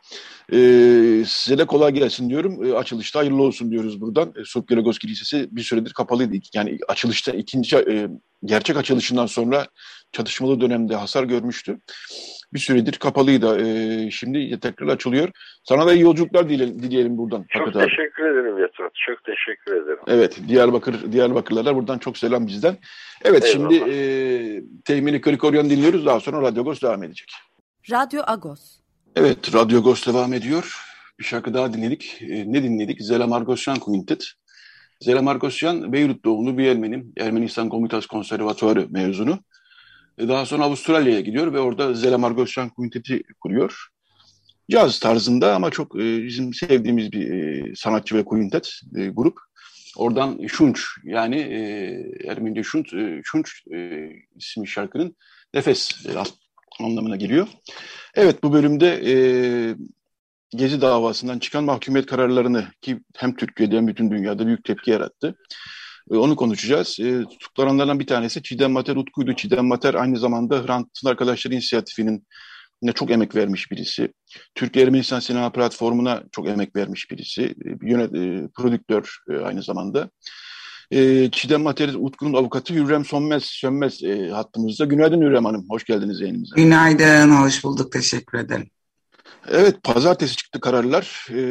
[0.53, 2.65] Ee, size de kolay gelsin diyorum.
[2.65, 4.33] Ee, açılışta hayırlı olsun diyoruz buradan.
[4.37, 6.35] Ee, Sopyologos Kilisesi bir süredir kapalıydı.
[6.55, 8.07] Yani açılışta ikinci e,
[8.45, 9.65] gerçek açılışından sonra
[10.11, 11.77] çatışmalı dönemde hasar görmüştü.
[12.53, 13.59] Bir süredir kapalıydı.
[13.65, 15.29] Ee, şimdi tekrar açılıyor.
[15.63, 17.45] Sana da iyi yolculuklar dileyelim, dileyelim buradan.
[17.49, 18.39] Çok Fakat teşekkür abi.
[18.39, 18.91] ederim Yatrat.
[19.07, 19.99] Çok teşekkür ederim.
[20.07, 20.39] Evet.
[20.47, 22.77] Diyarbakır, Diyarbakırlara buradan çok selam bizden.
[23.23, 23.71] Evet Eyvallah.
[23.71, 23.97] şimdi e,
[24.85, 26.05] Temini Krikoryan dinliyoruz.
[26.05, 27.27] Daha sonra Radyo Agos devam edecek.
[27.91, 28.77] Radyo Agos.
[29.19, 30.75] Evet, Radyo Agos devam ediyor.
[31.19, 32.21] Bir şarkı daha dinledik.
[32.21, 33.01] E, ne dinledik?
[33.01, 34.25] Zela Margosyan Quintet.
[35.01, 37.13] Zela Margosyan, Beyrut doğumlu bir Ermenim.
[37.17, 39.39] Ermenistan Komitas Konservatuarı mezunu.
[40.17, 43.87] E, daha sonra Avustralya'ya gidiyor ve orada Zela Margosyan Quintet'i kuruyor.
[44.71, 49.37] Caz tarzında ama çok e, bizim sevdiğimiz bir e, sanatçı ve quintet e, grup.
[49.95, 51.59] Oradan Şunç yani e,
[52.27, 55.15] Ermenice Şunç, e, Şunç e, isimli şarkının
[55.53, 56.13] nefes e,
[56.79, 57.47] anlamına geliyor.
[58.15, 59.15] Evet bu bölümde e,
[60.51, 65.35] Gezi davasından çıkan mahkumiyet kararlarını ki hem Türkiye'de hem bütün dünyada büyük tepki yarattı.
[66.11, 66.99] E, onu konuşacağız.
[66.99, 69.33] E, tutuklananlardan bir tanesi Çiğdem Mater Utku'ydu.
[69.33, 72.27] Çiğdem Mater aynı zamanda Hrant Arkadaşları İnisiyatifi'nin
[72.81, 74.13] ne çok emek vermiş birisi.
[74.55, 77.43] Türkiye Ermenistan Sinema Platformu'na çok emek vermiş birisi.
[77.43, 80.09] E, yönet, e, prodüktör e, aynı zamanda.
[80.91, 84.85] E, Çiğdem Materyal Utku'nun avukatı Hürrem Sönmez, Sönmez e, hattımızda.
[84.85, 86.55] Günaydın Hürrem Hanım, hoş geldiniz yayınımıza.
[86.55, 88.69] Günaydın, hoş bulduk, teşekkür ederim.
[89.49, 91.27] Evet, pazartesi çıktı kararlar.
[91.29, 91.41] E,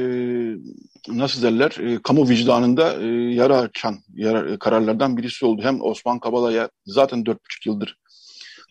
[1.08, 1.76] nasıl derler?
[1.80, 5.62] E, kamu vicdanında e, yara açan yara, e, kararlardan birisi oldu.
[5.64, 7.98] Hem Osman Kavala'ya zaten dört buçuk yıldır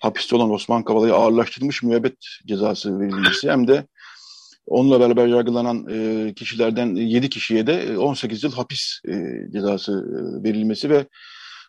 [0.01, 3.87] hapiste olan Osman Kavala'ya ağırlaştırılmış müebbet cezası verilmesi hem de
[4.67, 9.13] Onunla beraber yargılanan e, kişilerden 7 kişiye de 18 yıl hapis e,
[9.53, 11.05] cezası e, verilmesi ve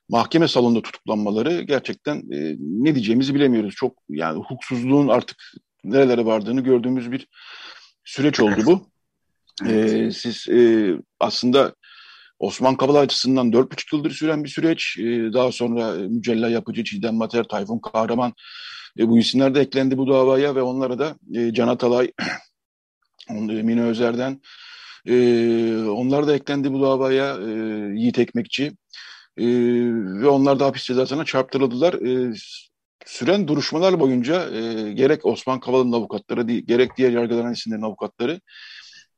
[0.09, 3.75] mahkeme salonunda tutuklanmaları gerçekten e, ne diyeceğimizi bilemiyoruz.
[3.75, 5.37] Çok yani hukuksuzluğun artık
[5.85, 7.29] nerelere vardığını gördüğümüz bir
[8.05, 8.89] süreç oldu bu.
[9.69, 11.75] E, siz e, aslında
[12.39, 14.99] Osman Kavala açısından 4,5 yıldır süren bir süreç.
[14.99, 18.33] E, daha sonra Mücella Yapıcı, Çiğdem Mater, Tayfun Kahraman
[18.99, 22.13] e, bu isimler de eklendi bu davaya ve onlara da e, Can Atalay,
[23.31, 24.41] Mine Özer'den.
[25.07, 25.17] E,
[25.89, 27.51] onlar da eklendi bu davaya e,
[27.99, 28.73] Yiğit Ekmekçi.
[29.37, 29.47] E,
[30.23, 31.95] ve onlar da hapis cezasına çarptırıldılar.
[31.95, 32.35] E,
[33.07, 38.41] süren duruşmalar boyunca e, gerek Osman Kavala'nın avukatları, gerek diğer yargılanan isimlerin avukatları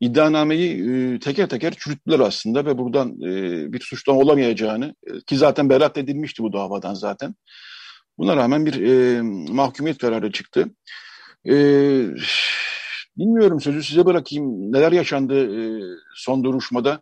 [0.01, 5.71] iddianameyi e, teker teker çürüttüler aslında ve buradan e, bir suçlama olamayacağını e, ki zaten
[5.71, 7.35] berat edilmişti bu davadan zaten.
[8.19, 10.71] Buna rağmen bir e, mahkumiyet kararı çıktı.
[11.51, 11.55] E,
[13.19, 14.73] bilmiyorum sözü size bırakayım.
[14.73, 15.83] Neler yaşandı e,
[16.15, 17.01] son duruşmada?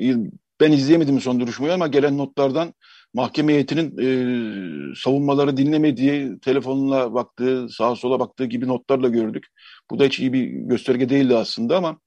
[0.00, 0.14] E,
[0.60, 2.74] ben izleyemedim son duruşmayı ama gelen notlardan
[3.14, 4.06] mahkeme heyetinin e,
[4.94, 9.46] savunmaları dinlemediği, telefonuna baktığı, sağa sola baktığı gibi notlarla gördük.
[9.90, 11.98] Bu da hiç iyi bir gösterge değildi aslında ama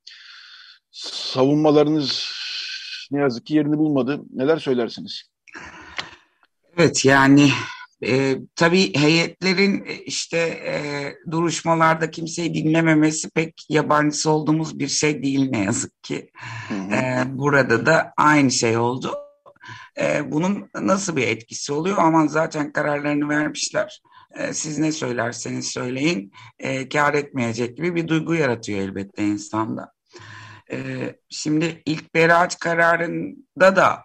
[0.91, 2.31] savunmalarınız
[3.12, 4.21] ne yazık ki yerini bulmadı.
[4.34, 5.23] Neler söylersiniz?
[6.77, 7.49] Evet yani
[8.03, 10.73] e, tabii heyetlerin e, işte e,
[11.31, 16.31] duruşmalarda kimseyi dinlememesi pek yabancısı olduğumuz bir şey değil ne yazık ki.
[16.71, 19.13] E, burada da aynı şey oldu.
[19.99, 21.97] E, bunun nasıl bir etkisi oluyor?
[21.99, 24.01] Aman zaten kararlarını vermişler.
[24.36, 29.91] E, siz ne söylerseniz söyleyin e, kar etmeyecek gibi bir duygu yaratıyor elbette insanda.
[30.71, 30.77] E,
[31.29, 34.05] şimdi ilk beraat kararında da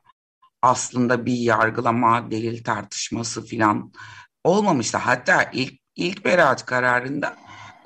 [0.63, 3.93] aslında bir yargılama, delil tartışması filan
[4.45, 4.99] olmamıştı.
[4.99, 7.37] Hatta ilk ilk beraat kararında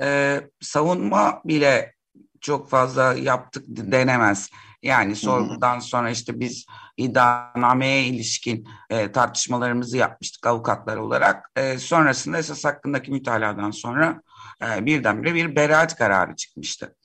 [0.00, 1.94] e, savunma bile
[2.40, 4.50] çok fazla yaptık denemez.
[4.82, 11.50] Yani sorgudan sonra işte biz iddianameye ilişkin e, tartışmalarımızı yapmıştık avukatlar olarak.
[11.56, 14.22] E, sonrasında esas hakkındaki mütaladan sonra
[14.62, 16.96] e, birdenbire bir beraat kararı çıkmıştı.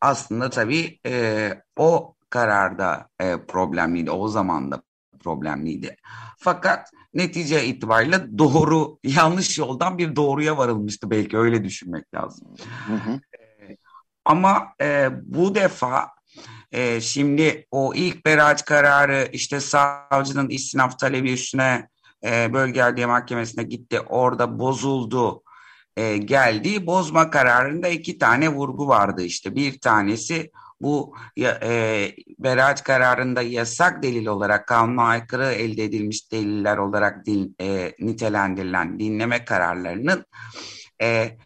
[0.00, 4.10] Aslında tabii e, o kararda e, problemliydi.
[4.10, 4.82] O zaman da
[5.18, 5.96] problemliydi.
[6.38, 12.48] Fakat netice itibariyle doğru, yanlış yoldan bir doğruya varılmıştı belki öyle düşünmek lazım.
[12.86, 13.20] Hı hı.
[14.24, 16.08] Ama e, bu defa
[16.72, 21.88] e, şimdi o ilk beraat kararı işte savcının istinaf talebi üstüne
[22.24, 24.00] e, bölge adliye mahkemesine gitti.
[24.00, 25.42] Orada bozuldu.
[25.96, 26.86] E, geldi.
[26.86, 29.54] Bozma kararında iki tane vurgu vardı işte.
[29.54, 37.26] Bir tanesi bu e, beraat kararında yasak delil olarak kanuna aykırı elde edilmiş deliller olarak
[37.26, 40.24] din, e, nitelendirilen dinleme kararlarının
[41.02, 41.38] e,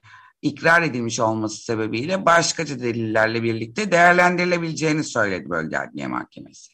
[0.42, 6.72] ikrar edilmiş olması sebebiyle başkaca delillerle birlikte değerlendirilebileceğini söyledi Bölge Adliye Mahkemesi.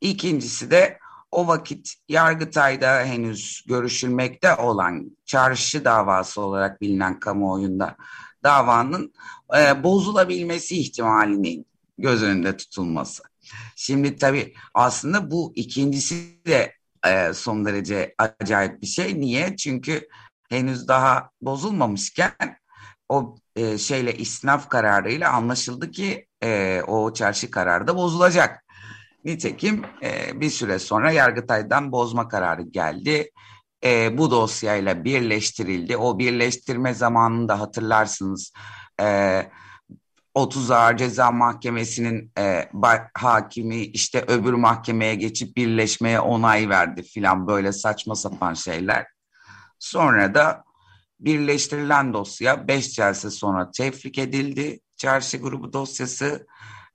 [0.00, 0.98] İkincisi de
[1.30, 7.96] o vakit Yargıtay'da henüz görüşülmekte olan çarşı davası olarak bilinen kamuoyunda
[8.44, 9.12] davanın
[9.58, 11.67] e, bozulabilmesi ihtimalinin
[11.98, 13.22] göz önünde tutulması.
[13.76, 16.74] Şimdi tabii aslında bu ikincisi de
[17.06, 19.20] e, son derece acayip bir şey.
[19.20, 19.56] Niye?
[19.56, 20.08] Çünkü
[20.48, 22.32] henüz daha bozulmamışken
[23.08, 28.64] o e, şeyle isnaf kararıyla anlaşıldı ki e, o çarşı kararı da bozulacak.
[29.24, 33.30] Nitekim e, bir süre sonra Yargıtay'dan bozma kararı geldi.
[33.84, 35.96] E, bu dosyayla birleştirildi.
[35.96, 38.52] O birleştirme zamanında hatırlarsınız
[39.00, 39.06] e,
[40.38, 42.70] 30 Ağır Ceza Mahkemesi'nin e,
[43.14, 49.06] hakimi işte öbür mahkemeye geçip birleşmeye onay verdi filan böyle saçma sapan şeyler.
[49.78, 50.64] Sonra da
[51.20, 54.80] birleştirilen dosya 5 celse sonra tefrik edildi.
[54.96, 56.46] Çarşı grubu dosyası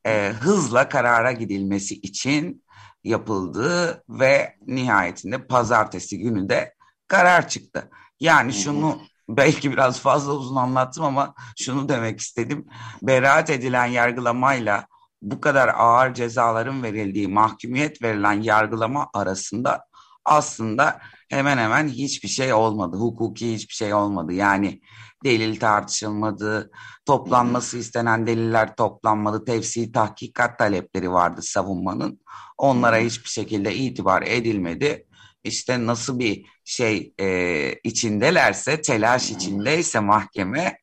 [0.05, 2.63] e, hızla karara gidilmesi için
[3.03, 6.73] yapıldı ve nihayetinde pazartesi günü de
[7.07, 7.89] karar çıktı.
[8.19, 12.65] Yani şunu belki biraz fazla uzun anlattım ama şunu demek istedim.
[13.01, 14.87] Beraat edilen yargılamayla
[15.21, 19.85] bu kadar ağır cezaların verildiği mahkumiyet verilen yargılama arasında
[20.25, 22.97] aslında hemen hemen hiçbir şey olmadı.
[22.97, 24.33] Hukuki hiçbir şey olmadı.
[24.33, 24.81] Yani
[25.23, 26.71] delil tartışılmadı,
[27.05, 32.19] toplanması istenen deliller toplanmadı, tefsir tahkikat talepleri vardı savunmanın.
[32.57, 35.07] Onlara hiçbir şekilde itibar edilmedi.
[35.43, 40.77] İşte nasıl bir şey e, içindelerse, telaş içindeyse mahkeme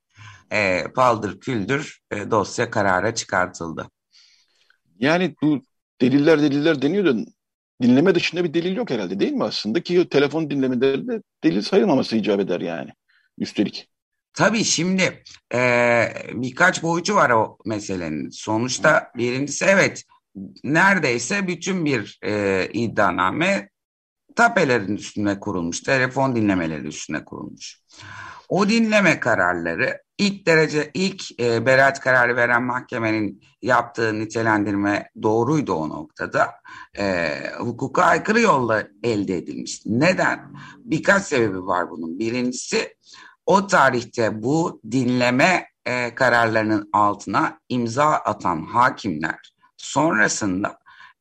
[0.52, 3.90] e, paldır küldür e, dosya karara çıkartıldı.
[4.98, 5.62] Yani bu
[6.00, 7.24] deliller deliller deniyor da
[7.82, 9.82] dinleme dışında bir delil yok herhalde değil mi aslında?
[9.82, 12.90] Ki telefon dinlemelerinde delil sayılmaması icap eder yani
[13.38, 13.88] üstelik.
[14.32, 15.22] Tabii şimdi
[15.54, 15.58] e,
[16.32, 18.30] birkaç boyutu var o meselenin.
[18.30, 20.04] Sonuçta birincisi evet
[20.64, 23.70] neredeyse bütün bir e, iddianame
[24.36, 27.80] tapelerin üstüne kurulmuş, telefon dinlemeleri üstüne kurulmuş.
[28.48, 35.88] O dinleme kararları ilk derece ilk e, beraat kararı veren mahkemenin yaptığı nitelendirme doğruydu o
[35.88, 36.50] noktada.
[36.98, 39.82] E, hukuka aykırı yolla elde edilmiş.
[39.86, 40.54] Neden?
[40.78, 42.18] Birkaç sebebi var bunun.
[42.18, 42.96] Birincisi
[43.46, 50.78] o tarihte bu dinleme e, kararlarının altına imza atan hakimler sonrasında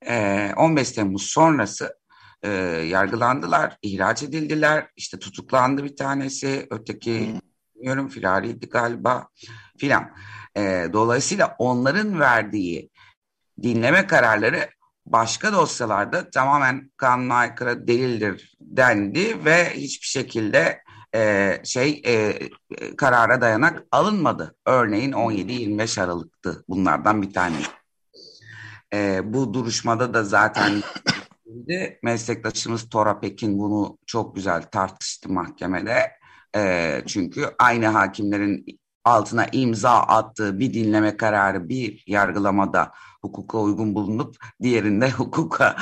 [0.07, 1.98] e, 15 Temmuz sonrası
[2.43, 2.49] e,
[2.89, 4.87] yargılandılar, ihraç edildiler.
[4.95, 7.33] İşte tutuklandı bir tanesi, öteki
[7.75, 9.27] bilmiyorum firariydi galiba
[9.77, 10.11] filan.
[10.57, 12.89] E, dolayısıyla onların verdiği
[13.61, 14.69] dinleme kararları
[15.05, 20.81] başka dosyalarda tamamen kanuna aykırı delildir dendi ve hiçbir şekilde
[21.15, 22.39] e, şey e,
[22.97, 24.55] karara dayanak alınmadı.
[24.65, 27.71] Örneğin 17-25 Aralık'tı bunlardan bir tanesi.
[28.93, 30.83] E, bu duruşmada da zaten
[32.03, 36.11] meslektaşımız Tora Pekin bunu çok güzel tartıştı mahkemede.
[36.55, 38.65] E, çünkü aynı hakimlerin
[39.05, 45.75] altına imza attığı bir dinleme kararı bir yargılamada hukuka uygun bulunup diğerinde hukuka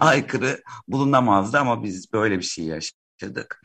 [0.00, 3.62] aykırı bulunamazdı ama biz böyle bir şey yaşadık.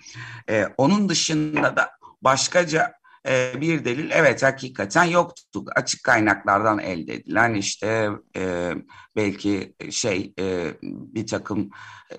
[0.49, 1.91] Ee, onun dışında da
[2.21, 2.93] başkaca
[3.27, 5.65] e, bir delil evet hakikaten yoktu.
[5.75, 8.73] Açık kaynaklardan elde edilen işte e,
[9.15, 11.69] belki şey e, bir takım
[12.11, 12.15] e,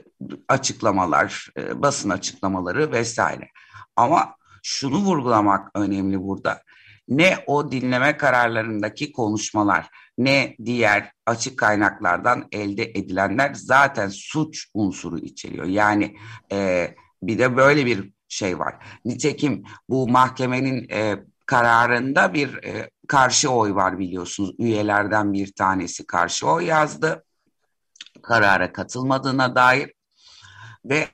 [0.48, 3.48] açıklamalar, e, basın açıklamaları vesaire.
[3.96, 6.62] Ama şunu vurgulamak önemli burada.
[7.08, 15.66] Ne o dinleme kararlarındaki konuşmalar ne diğer açık kaynaklardan elde edilenler zaten suç unsuru içeriyor.
[15.66, 16.16] Yani
[16.52, 16.90] e,
[17.22, 18.74] bir de böyle bir şey var.
[19.04, 24.54] Nitekim bu mahkemenin e, kararında bir e, karşı oy var biliyorsunuz.
[24.58, 27.24] Üyelerden bir tanesi karşı oy yazdı.
[28.22, 29.92] Karara katılmadığına dair
[30.84, 31.08] ve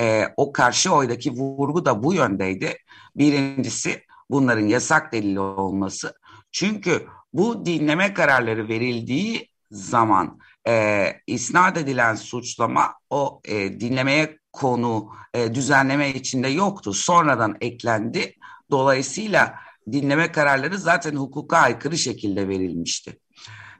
[0.00, 2.78] e, o karşı oydaki vurgu da bu yöndeydi.
[3.16, 6.14] Birincisi bunların yasak delili olması.
[6.52, 10.38] Çünkü bu dinleme kararları verildiği zaman
[10.68, 16.92] e, isnat edilen suçlama o e, dinlemeye konu e, düzenleme içinde yoktu.
[16.92, 18.34] Sonradan eklendi.
[18.70, 19.54] Dolayısıyla
[19.92, 23.18] dinleme kararları zaten hukuka aykırı şekilde verilmişti.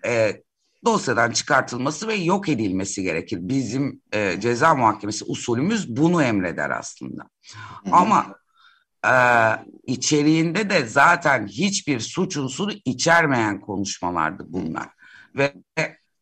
[0.07, 0.43] E,
[0.85, 3.39] dosyadan çıkartılması ve yok edilmesi gerekir.
[3.43, 7.29] Bizim e, ceza muhakemesi usulümüz bunu emreder aslında.
[7.93, 8.35] Ama
[9.07, 9.15] e,
[9.87, 14.89] içeriğinde de zaten hiçbir suç unsuru içermeyen konuşmalardı bunlar.
[15.37, 15.55] Ve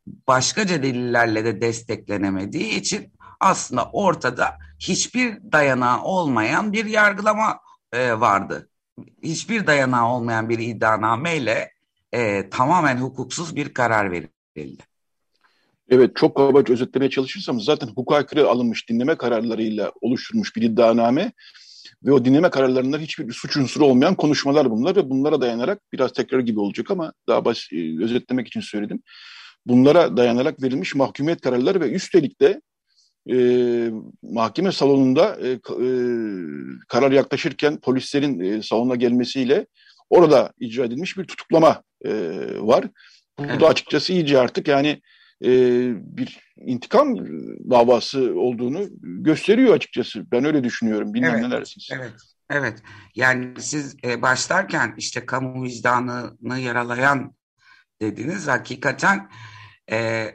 [0.07, 7.59] başkaca delillerle de desteklenemediği için aslında ortada hiçbir dayanağı olmayan bir yargılama
[7.93, 8.69] e, vardı.
[9.23, 11.71] Hiçbir dayanağı olmayan bir iddianameyle
[12.13, 14.83] e, tamamen hukuksuz bir karar verildi.
[15.89, 21.33] Evet çok kabaca özetlemeye çalışırsam zaten hukuka aykırı alınmış dinleme kararlarıyla oluşturmuş bir iddianame
[22.05, 26.41] ve o dinleme kararlarında hiçbir suç unsuru olmayan konuşmalar bunlar ve bunlara dayanarak biraz tekrar
[26.41, 29.03] gibi olacak ama daha baş, e, özetlemek için söyledim.
[29.67, 32.61] Bunlara dayanarak verilmiş mahkumiyet kararları ve üstelik de
[33.31, 33.37] e,
[34.23, 35.59] mahkeme salonunda e, e,
[36.89, 39.67] karar yaklaşırken polislerin e, salona gelmesiyle
[40.11, 42.13] orada icra edilmiş bir tutuklama e,
[42.61, 42.85] var.
[43.39, 43.61] Bu evet.
[43.61, 45.03] da açıkçası iyice artık yani
[45.45, 45.51] e,
[46.17, 47.17] bir intikam
[47.71, 50.31] davası olduğunu gösteriyor açıkçası.
[50.33, 51.15] Ben öyle düşünüyorum.
[51.15, 51.89] Bilmem evet, ne dersiniz?
[51.93, 52.13] Evet,
[52.51, 52.83] evet.
[53.15, 57.35] Yani siz e, başlarken işte kamu vicdanını yaralayan
[58.03, 58.49] dediniz.
[58.49, 59.31] Hakikaten
[59.91, 60.27] e,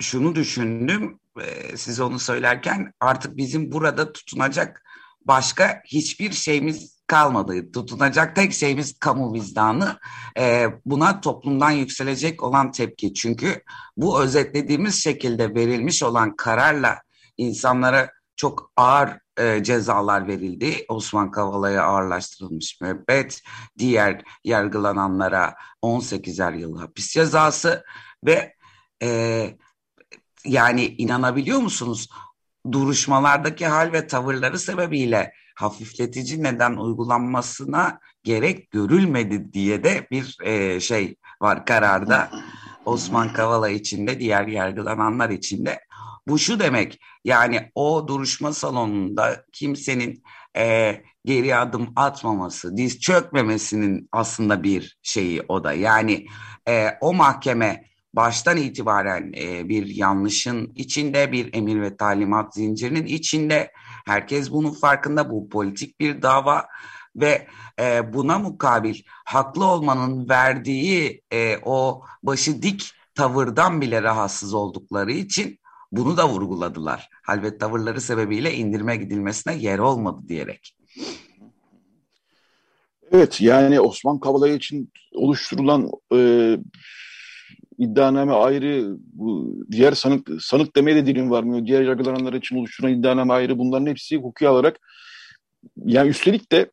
[0.00, 4.82] şunu düşündüm e, size onu söylerken artık bizim burada tutunacak
[5.24, 7.72] başka hiçbir şeyimiz kalmadı.
[7.72, 9.98] Tutunacak tek şeyimiz kamu vicdanı.
[10.38, 13.14] E, buna toplumdan yükselecek olan tepki.
[13.14, 13.62] Çünkü
[13.96, 17.02] bu özetlediğimiz şekilde verilmiş olan kararla
[17.36, 20.84] insanlara çok ağır e, cezalar verildi.
[20.88, 23.42] Osman Kavala'ya ağırlaştırılmış müebbet,
[23.78, 27.84] diğer yargılananlara 18'er yıl hapis cezası
[28.24, 28.54] ve
[29.02, 29.56] e,
[30.46, 32.08] yani inanabiliyor musunuz?
[32.72, 41.16] Duruşmalardaki hal ve tavırları sebebiyle hafifletici neden uygulanmasına gerek görülmedi diye de bir e, şey
[41.40, 42.30] var kararda.
[42.84, 45.80] Osman Kavala içinde diğer yargılananlar içinde.
[46.26, 50.22] Bu şu demek yani o duruşma salonunda kimsenin
[50.56, 55.72] e, geri adım atmaması, diz çökmemesinin aslında bir şeyi o da.
[55.72, 56.26] Yani
[56.68, 57.84] e, o mahkeme
[58.16, 63.72] baştan itibaren e, bir yanlışın içinde, bir emir ve talimat zincirinin içinde.
[64.06, 65.30] Herkes bunun farkında.
[65.30, 66.66] Bu politik bir dava
[67.16, 67.46] ve
[67.80, 75.58] e, buna mukabil haklı olmanın verdiği e, o başı dik tavırdan bile rahatsız oldukları için
[75.92, 77.08] bunu da vurguladılar.
[77.22, 80.76] Hal ve tavırları sebebiyle indirme gidilmesine yer olmadı diyerek.
[83.12, 86.18] Evet yani Osman Kavala için oluşturulan e,
[87.78, 91.66] iddianame ayrı, bu diğer sanık, sanık demeye de dilim varmıyor.
[91.66, 93.58] Diğer yargılananlar için oluşturulan iddianame ayrı.
[93.58, 94.80] Bunların hepsi hukuki olarak
[95.84, 96.70] yani üstelik de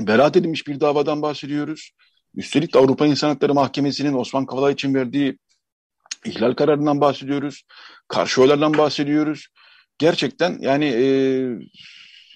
[0.00, 1.90] beraat edilmiş bir davadan bahsediyoruz.
[2.34, 5.38] Üstelik de Avrupa İnsan Hakları Mahkemesi'nin Osman Kavala için verdiği
[6.24, 7.62] ihlal kararından bahsediyoruz.
[8.08, 9.46] Karşı oylardan bahsediyoruz.
[9.98, 11.04] Gerçekten yani e,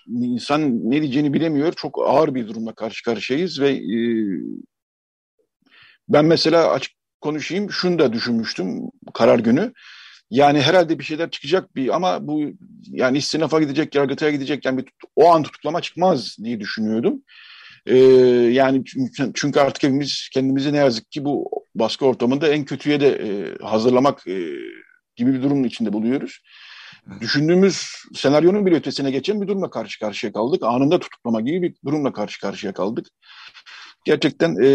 [0.06, 1.72] insan ne diyeceğini bilemiyor.
[1.72, 3.98] Çok ağır bir durumla karşı karşıyayız ve e,
[6.08, 8.80] ben mesela açık konuşayım şunu da düşünmüştüm
[9.14, 9.72] karar günü.
[10.30, 12.42] Yani herhalde bir şeyler çıkacak bir ama bu
[12.86, 17.22] yani istinafa gidecek, yargıtaya gidecek yani bir, o an tutuklama çıkmaz diye düşünüyordum.
[17.86, 17.96] Ee,
[18.52, 18.84] yani
[19.34, 24.26] çünkü artık hepimiz kendimizi ne yazık ki bu baskı ortamında en kötüye de e, hazırlamak
[24.28, 24.48] e,
[25.16, 26.40] gibi bir durumun içinde buluyoruz.
[27.20, 30.62] Düşündüğümüz senaryonun bir ötesine geçen bir durumla karşı karşıya kaldık.
[30.62, 33.06] Anında tutuklama gibi bir durumla karşı karşıya kaldık.
[34.04, 34.68] Gerçekten e,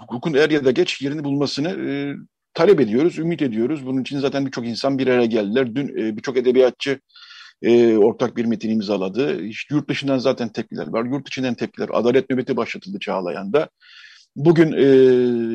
[0.00, 2.14] hukukun er ya da geç yerini bulmasını e,
[2.54, 3.86] talep ediyoruz, ümit ediyoruz.
[3.86, 5.74] Bunun için zaten birçok insan bir araya geldiler.
[5.74, 7.00] Dün e, birçok edebiyatçı
[7.62, 9.44] e, ortak bir metin imzaladı.
[9.44, 11.04] İşte yurt dışından zaten tepkiler var.
[11.04, 11.88] Yurt içinden tepkiler.
[11.92, 13.68] Adalet nöbeti başlatıldı Çağlayan'da.
[14.36, 14.84] Bugün e,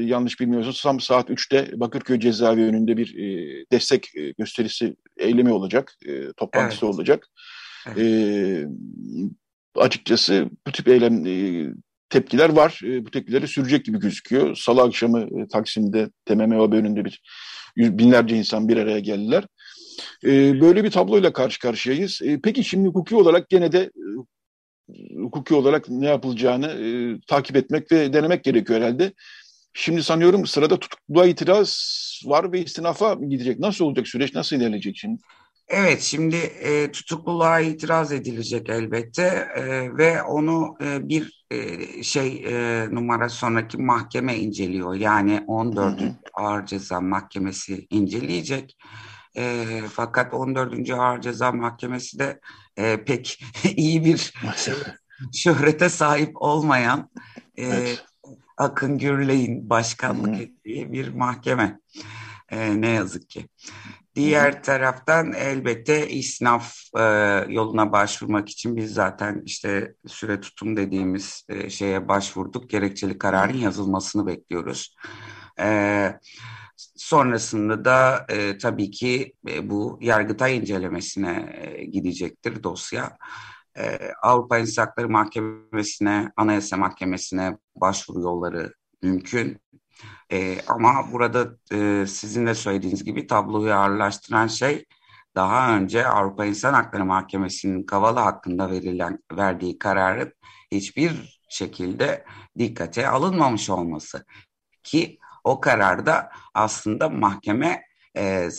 [0.05, 6.85] yanlış bilmiyorsam saat 3'te Bakırköy cezaevi önünde bir e, destek gösterisi eylemi olacak, e, toplantısı
[6.85, 6.95] evet.
[6.95, 7.27] olacak.
[7.87, 7.97] Evet.
[7.97, 8.67] E,
[9.75, 11.65] açıkçası bu tip eylem e,
[12.13, 12.81] tepkiler var.
[12.83, 14.55] E, bu tepkileri sürecek gibi gözüküyor.
[14.55, 17.21] Salı akşamı e, Taksim'de TMMOB önünde bir
[17.75, 19.43] yüz, binlerce insan bir araya geldiler.
[20.25, 22.21] E, böyle bir tabloyla karşı karşıyayız.
[22.23, 23.91] E, peki şimdi hukuki olarak gene de
[24.89, 29.13] e, hukuki olarak ne yapılacağını e, takip etmek ve denemek gerekiyor herhalde.
[29.73, 33.59] Şimdi sanıyorum sırada tutukluluğa itiraz var ve istinafa gidecek.
[33.59, 34.35] Nasıl olacak süreç?
[34.35, 35.21] Nasıl ilerleyecek şimdi?
[35.67, 39.63] Evet, şimdi e, tutukluluğa itiraz edilecek elbette e,
[39.97, 44.95] ve onu e, bir e, şey e, numara sonraki mahkeme inceliyor.
[44.95, 46.01] Yani 14.
[46.01, 46.11] Hı hı.
[46.33, 48.77] Ağır Ceza Mahkemesi inceleyecek.
[49.37, 50.89] E, fakat 14.
[50.89, 52.39] Ağır Ceza Mahkemesi de
[52.77, 53.43] e, pek
[53.75, 54.33] iyi bir
[55.33, 57.09] şöhrete sahip olmayan
[57.55, 58.03] e, evet.
[58.57, 60.41] Akın Gürley'in başkanlık Hı.
[60.41, 61.79] ettiği bir mahkeme.
[62.53, 63.47] E, ne yazık ki.
[64.15, 67.01] Diğer taraftan elbette isnaf e,
[67.49, 72.69] yoluna başvurmak için biz zaten işte süre tutum dediğimiz e, şeye başvurduk.
[72.69, 74.95] Gerekçeli kararın yazılmasını bekliyoruz.
[75.59, 76.19] E,
[76.95, 83.17] sonrasında da e, tabii ki e, bu yargıtay incelemesine e, gidecektir dosya.
[83.77, 89.59] E, Avrupa İnsan Hakları Mahkemesi'ne, Anayasa Mahkemesi'ne başvuru yolları mümkün.
[90.31, 94.85] E, ama burada e, sizin de söylediğiniz gibi tabloyu ağırlaştıran şey
[95.35, 100.33] daha önce Avrupa İnsan Hakları Mahkemesi'nin Kavala hakkında verilen verdiği kararın
[100.71, 102.25] hiçbir şekilde
[102.59, 104.25] dikkate alınmamış olması
[104.83, 107.81] ki o kararda aslında mahkeme
[108.17, 108.49] e,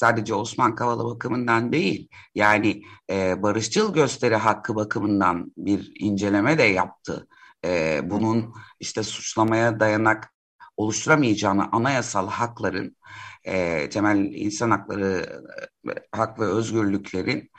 [0.00, 7.28] sadece Osman Kavala bakımından değil yani e, barışçıl gösteri hakkı bakımından bir inceleme de yaptı.
[7.64, 10.32] E, bunun işte suçlamaya dayanak
[10.80, 12.96] oluşturamayacağını anayasal hakların,
[13.44, 15.42] e, temel insan hakları,
[15.88, 17.50] e, hak ve özgürlüklerin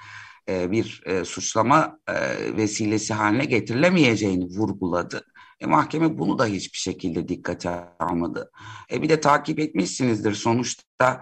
[0.49, 2.15] e, bir e, suçlama e,
[2.57, 5.26] vesilesi haline getirilemeyeceğini vurguladı.
[5.59, 7.69] E, mahkeme bunu da hiçbir şekilde dikkate
[7.99, 8.51] almadı.
[8.91, 11.22] E, bir de takip etmişsinizdir sonuçta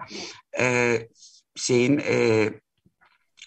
[0.60, 0.98] e,
[1.56, 2.48] şeyin e,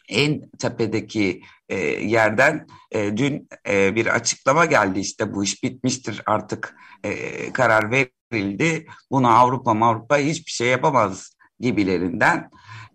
[0.10, 6.76] en tepedeki e, yerden e, dün e, bir açıklama geldi işte bu iş bitmiştir artık
[7.04, 7.91] e, karar
[8.34, 12.49] verildi buna Avrupa Avrupa hiçbir şey yapamaz gibilerinden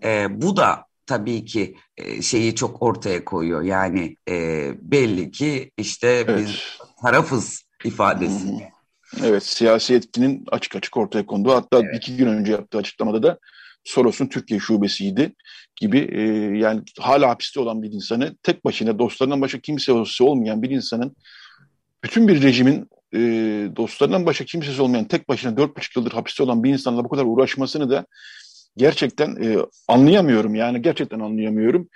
[0.05, 6.09] e, bu da tabii ki e, şeyi çok ortaya koyuyor yani e, belli ki işte
[6.09, 6.39] evet.
[6.39, 8.69] biz tarafız ifadesi.
[9.25, 11.97] Evet siyasi etkinin açık açık ortaya konduğu hatta evet.
[11.97, 13.39] iki gün önce yaptığı açıklamada da
[13.85, 15.35] Soros'un Türkiye şubesiydi
[15.77, 16.21] gibi e,
[16.59, 21.17] yani hala hapiste olan bir insanı tek başına dostlarından başka kimsesi olmayan bir insanın
[22.05, 23.19] bütün bir rejimin e,
[23.77, 27.25] dostlarından başka kimsesi olmayan tek başına dört buçuk yıldır hapiste olan bir insanla bu kadar
[27.25, 28.07] uğraşmasını da
[28.77, 29.57] gerçekten e,
[29.89, 31.89] anlayamıyorum yani gerçekten anlayamıyorum.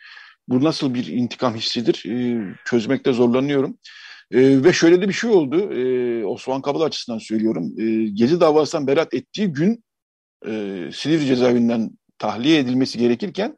[0.48, 3.78] Bu nasıl bir intikam hissidir e, çözmekte zorlanıyorum.
[4.30, 7.72] E, ve şöyle de bir şey oldu e, Osman Kavala açısından söylüyorum.
[7.78, 9.84] E, Gezi davasından beraat ettiği gün
[10.46, 10.50] e,
[10.92, 13.56] Silivri cezaevinden tahliye edilmesi gerekirken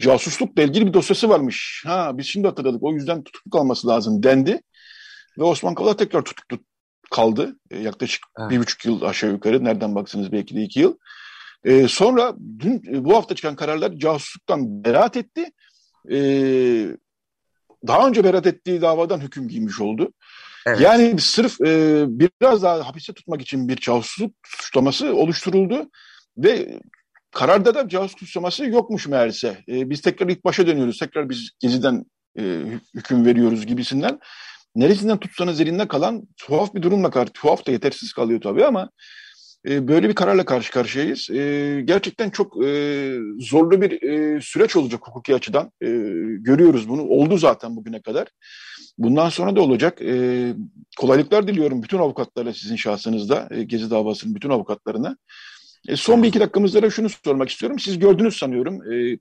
[0.00, 1.82] casuslukla ilgili bir dosyası varmış.
[1.86, 4.60] Ha biz şimdi hatırladık o yüzden tutuklu kalması lazım dendi.
[5.38, 6.58] Ve Osman Kavala tekrar tutuklu
[7.10, 7.56] kaldı.
[7.70, 8.50] E, yaklaşık evet.
[8.50, 9.64] bir buçuk yıl aşağı yukarı.
[9.64, 10.96] Nereden baksanız belki de iki yıl.
[11.64, 15.50] E, sonra dün e, bu hafta çıkan kararlar casusluktan beraat etti.
[16.10, 16.18] E,
[17.86, 20.12] daha önce beraat ettiği davadan hüküm giymiş oldu.
[20.66, 20.80] Evet.
[20.80, 25.90] Yani sırf e, biraz daha hapiste tutmak için bir casusluk suçlaması oluşturuldu
[26.38, 26.80] ve
[27.30, 29.64] kararda da casusluk suçlaması yokmuş meğerse.
[29.68, 32.04] E, biz tekrar ilk başa dönüyoruz, tekrar biz Gezi'den
[32.38, 32.62] e,
[32.94, 34.20] hüküm veriyoruz gibisinden
[34.74, 38.90] neresinden tutsanız elinde kalan tuhaf bir durumla karşı, tuhaf da yetersiz kalıyor tabii ama
[39.68, 41.30] e, böyle bir kararla karşı karşıyayız.
[41.30, 45.72] E, gerçekten çok e, zorlu bir e, süreç olacak hukuki açıdan.
[45.82, 45.88] E,
[46.40, 47.02] görüyoruz bunu.
[47.02, 48.28] Oldu zaten bugüne kadar.
[48.98, 50.02] Bundan sonra da olacak.
[50.02, 50.54] E,
[50.98, 53.48] kolaylıklar diliyorum bütün avukatlara sizin şahsınızda.
[53.50, 55.16] E, Gezi davasının bütün avukatlarına.
[55.88, 57.78] E, son bir iki dakikamızda da şunu sormak istiyorum.
[57.78, 59.18] Siz gördünüz sanıyorum e,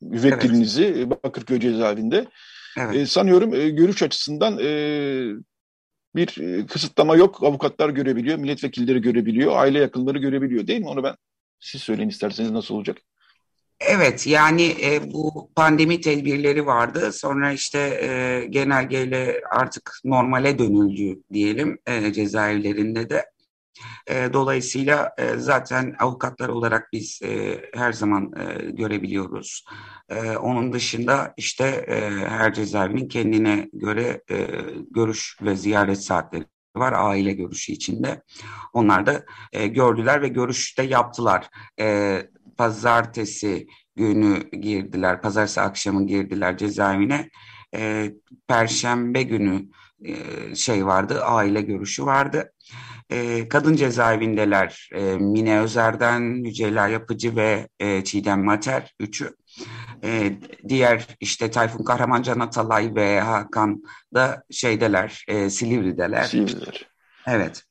[0.00, 1.24] müvekkilinizi evet.
[1.24, 2.26] Bakırköy cezaevinde.
[2.78, 2.96] Evet.
[2.96, 4.68] E, sanıyorum e, görüş açısından e,
[6.16, 7.42] bir e, kısıtlama yok.
[7.42, 10.88] Avukatlar görebiliyor, milletvekilleri görebiliyor, aile yakınları görebiliyor değil mi?
[10.88, 11.16] Onu ben
[11.60, 12.96] siz söyleyin isterseniz nasıl olacak?
[13.80, 17.12] Evet yani e, bu pandemi tedbirleri vardı.
[17.12, 23.33] Sonra işte e, genelgeyle artık normale dönüldü diyelim e, cezaevlerinde de.
[24.06, 29.64] E, dolayısıyla e, zaten avukatlar olarak biz e, her zaman e, görebiliyoruz.
[30.08, 34.46] E, onun dışında işte e, her cezaevinin kendine göre e,
[34.90, 36.44] görüş ve ziyaret saatleri
[36.76, 38.22] var aile görüşü içinde.
[38.72, 41.48] Onlar da e, gördüler ve görüşte yaptılar.
[41.80, 42.20] E,
[42.56, 43.66] pazartesi
[43.96, 47.30] günü girdiler, pazartesi akşamı girdiler cezaevine.
[47.74, 48.12] E,
[48.48, 49.68] Perşembe günü
[50.04, 50.14] e,
[50.54, 52.52] şey vardı, aile görüşü vardı.
[53.14, 59.34] E, kadın cezaevindeler e, Mine Özer'den Yücela Yapıcı ve e, Çiğdem Mater üçü.
[60.04, 60.32] E,
[60.68, 63.82] diğer işte Tayfun Kahramancan Atalay ve Hakan
[64.14, 66.24] da şeydeler, e, Silivri'deler.
[66.24, 66.88] Silivri'deler.
[67.26, 67.62] Evet.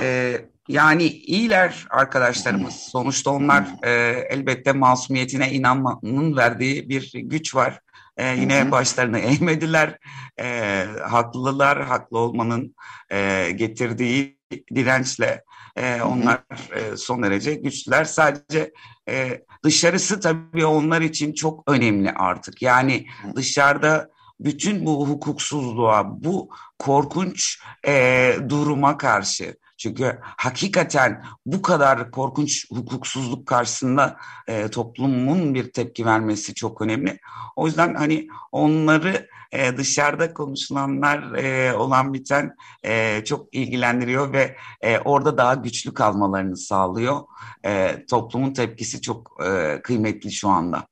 [0.00, 0.36] E,
[0.68, 2.74] yani iyiler arkadaşlarımız.
[2.74, 3.90] Sonuçta onlar e,
[4.30, 7.80] elbette masumiyetine inanmanın verdiği bir güç var.
[8.16, 8.70] E, yine hı hı.
[8.70, 9.98] başlarını eğmediler.
[10.40, 12.74] E, haklılar, haklı olmanın
[13.10, 14.37] e, getirdiği
[14.74, 15.44] dirençle
[15.76, 16.42] e, onlar
[16.74, 18.04] e, son derece güçlüler.
[18.04, 18.72] Sadece
[19.08, 22.62] e, dışarısı tabii onlar için çok önemli artık.
[22.62, 32.70] Yani dışarıda bütün bu hukuksuzluğa, bu korkunç e, duruma karşı çünkü hakikaten bu kadar korkunç
[32.70, 34.16] hukuksuzluk karşısında
[34.48, 37.18] e, toplumun bir tepki vermesi çok önemli.
[37.56, 44.98] O yüzden hani onları e, dışarıda konuşulanlar e, olan biten e, çok ilgilendiriyor ve e,
[44.98, 47.20] orada daha güçlü kalmalarını sağlıyor.
[47.64, 50.86] E, toplumun tepkisi çok e, kıymetli şu anda.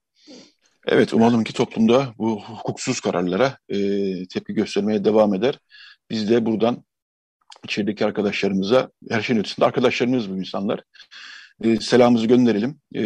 [0.86, 3.78] Evet umalım ki toplumda bu hukuksuz kararlara e,
[4.28, 5.58] tepki göstermeye devam eder.
[6.10, 6.84] Biz de buradan
[7.64, 10.82] içerideki arkadaşlarımıza, her şeyin ötesinde arkadaşlarımız bu insanlar.
[11.64, 13.02] E, selamımızı gönderelim e,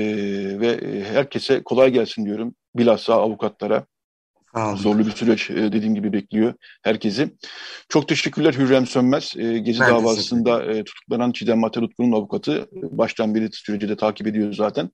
[0.60, 2.54] ve e, herkese kolay gelsin diyorum.
[2.76, 3.86] Bilhassa avukatlara.
[4.76, 7.34] Zorlu bir süreç e, dediğim gibi bekliyor herkesi.
[7.88, 9.34] Çok teşekkürler Hürrem Sönmez.
[9.36, 12.68] E, Gezi ben davasında e, tutuklanan Çiğdem Mate Utku'nun avukatı.
[12.72, 14.90] Baştan beri süreci de takip ediyor zaten.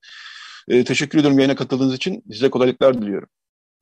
[0.85, 2.23] Teşekkür ediyorum yayına katıldığınız için.
[2.31, 3.29] Size kolaylıklar diliyorum.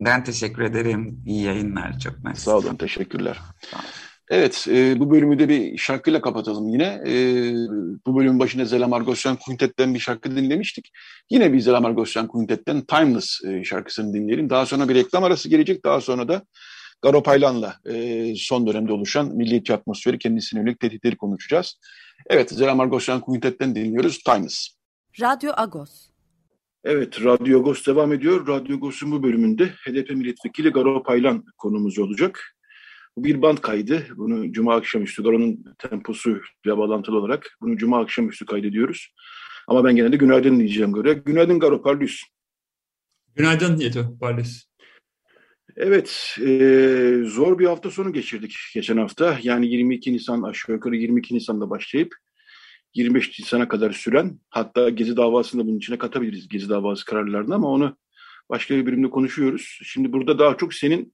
[0.01, 1.23] Ben teşekkür ederim.
[1.25, 1.99] İyi yayınlar.
[1.99, 2.41] Çok mersi.
[2.41, 2.75] Sağ olun.
[2.75, 3.39] Teşekkürler.
[3.71, 3.85] Sağ olun.
[4.29, 7.01] Evet, e, bu bölümü de bir şarkıyla kapatalım yine.
[7.07, 7.13] E,
[8.05, 10.91] bu bölümün başında Zela Margosyan Quintet'ten bir şarkı dinlemiştik.
[11.29, 14.49] Yine bir Zela Margosyan Quintet'ten Timeless e, şarkısını dinleyelim.
[14.49, 15.85] Daha sonra bir reklam arası gelecek.
[15.85, 16.45] Daha sonra da
[17.01, 21.79] Garo Paylan'la e, son dönemde oluşan milliyetçi atmosferi kendisine yönelik tehditleri konuşacağız.
[22.29, 24.67] Evet, Zela Margosyan Quintet'ten dinliyoruz Timeless.
[25.21, 26.09] Radyo Agos.
[26.83, 28.47] Evet, Radyo Agos devam ediyor.
[28.47, 32.54] Radyo Agos'un bu bölümünde HDP milletvekili Garo Paylan konumuz olacak.
[33.17, 34.07] Bu bir band kaydı.
[34.17, 39.13] Bunu cuma akşamüstü, Garo'nun temposuyla bağlantılı olarak bunu cuma akşamüstü kaydediyoruz.
[39.67, 41.13] Ama ben genelde günaydın diyeceğim Garo'ya.
[41.13, 42.23] Günaydın Garo, parlus.
[43.35, 44.63] Günaydın Yeto, parlus.
[45.77, 49.39] Evet, e, zor bir hafta sonu geçirdik geçen hafta.
[49.43, 52.15] Yani 22 Nisan aşağı yukarı 22 Nisan'da başlayıp
[52.93, 57.67] 25 Nisan'a kadar süren hatta Gezi davasını da bunun içine katabiliriz Gezi davası kararlarını ama
[57.67, 57.97] onu
[58.49, 59.79] başka bir bölümde konuşuyoruz.
[59.83, 61.13] Şimdi burada daha çok senin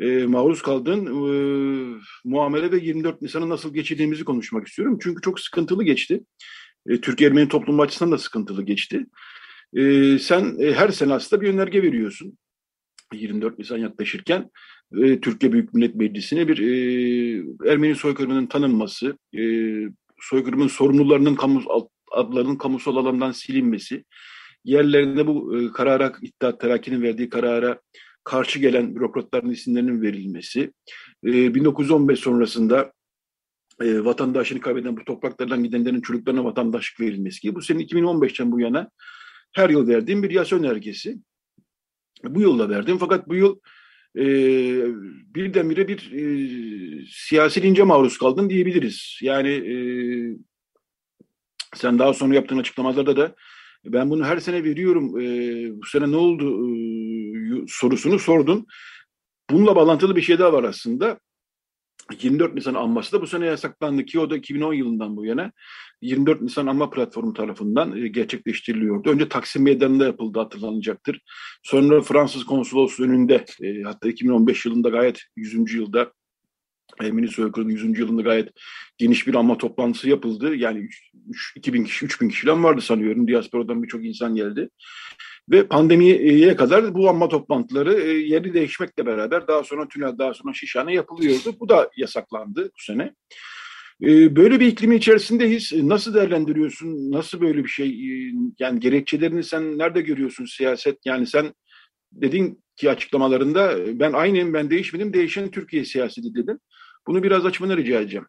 [0.00, 4.98] e, maruz kaldığın e, muamele ve 24 Nisan'ı nasıl geçirdiğimizi konuşmak istiyorum.
[5.02, 6.20] Çünkü çok sıkıntılı geçti.
[6.88, 9.06] E, Türkiye-Ermeni toplumu açısından da sıkıntılı geçti.
[9.76, 12.38] E, sen e, her sene aslında bir önerge veriyorsun.
[13.12, 14.50] 24 Nisan yaklaşırken
[15.02, 19.42] e, Türkiye Büyük Millet Meclisi'ne bir e, Ermeni soykırımının tanınması, e,
[20.20, 21.62] soykırımın sorumlularının kamu,
[22.12, 24.04] adlarının kamusal alandan silinmesi,
[24.64, 27.80] yerlerinde bu e, karara, İttihat Terakki'nin verdiği karara
[28.30, 30.72] karşı gelen bürokratların isimlerinin verilmesi,
[31.24, 32.92] 1915 ee, sonrasında
[33.80, 38.90] e, vatandaşını kaybeden bu topraklardan gidenlerin çocuklarına vatandaşlık verilmesi gibi bu senin 2015'ten bu yana
[39.52, 41.16] her yıl verdiğim bir yasa önergesi.
[42.24, 43.58] Bu yılda verdim fakat bu yıl
[44.16, 44.24] e,
[45.34, 46.22] birdenbire bir e,
[47.10, 49.18] siyasi lince maruz kaldın diyebiliriz.
[49.22, 49.76] Yani e,
[51.74, 53.34] sen daha sonra yaptığın açıklamalarda da
[53.84, 55.20] ben bunu her sene veriyorum.
[55.20, 55.24] E,
[55.82, 56.99] bu sene ne oldu e,
[57.68, 58.66] sorusunu sordun.
[59.50, 61.18] Bununla bağlantılı bir şey daha var aslında.
[62.22, 65.52] 24 Nisan anması da bu sene yasaklandı ki o da 2010 yılından bu yana
[66.02, 69.10] 24 Nisan anma platformu tarafından e, gerçekleştiriliyordu.
[69.10, 71.20] Önce Taksim Meydanı'nda yapıldı hatırlanacaktır.
[71.62, 75.74] Sonra Fransız konsolosluğu önünde e, hatta 2015 yılında gayet 100.
[75.74, 76.12] yılda
[77.00, 77.98] Ermeni soykırımının 100.
[77.98, 78.48] yılında gayet
[78.98, 80.54] geniş bir anma toplantısı yapıldı.
[80.54, 80.88] Yani
[81.56, 83.28] 2000 kişi, 3000 kişiden vardı sanıyorum.
[83.28, 84.70] Diasporadan birçok insan geldi.
[85.50, 90.54] Ve pandemiye kadar bu anma toplantıları e, yeri değişmekle beraber daha sonra tünel, daha sonra
[90.54, 91.54] şişhane yapılıyordu.
[91.60, 93.14] Bu da yasaklandı bu sene.
[94.02, 95.72] E, böyle bir iklimin içerisindeyiz.
[95.72, 97.10] Nasıl değerlendiriyorsun?
[97.10, 97.88] Nasıl böyle bir şey?
[97.88, 100.98] E, yani gerekçelerini sen nerede görüyorsun siyaset?
[101.04, 101.54] Yani sen
[102.12, 106.60] dedin ki açıklamalarında ben aynıyım, ben değişmedim, değişen Türkiye siyaseti dedin.
[107.06, 108.26] Bunu biraz açmanı rica edeceğim.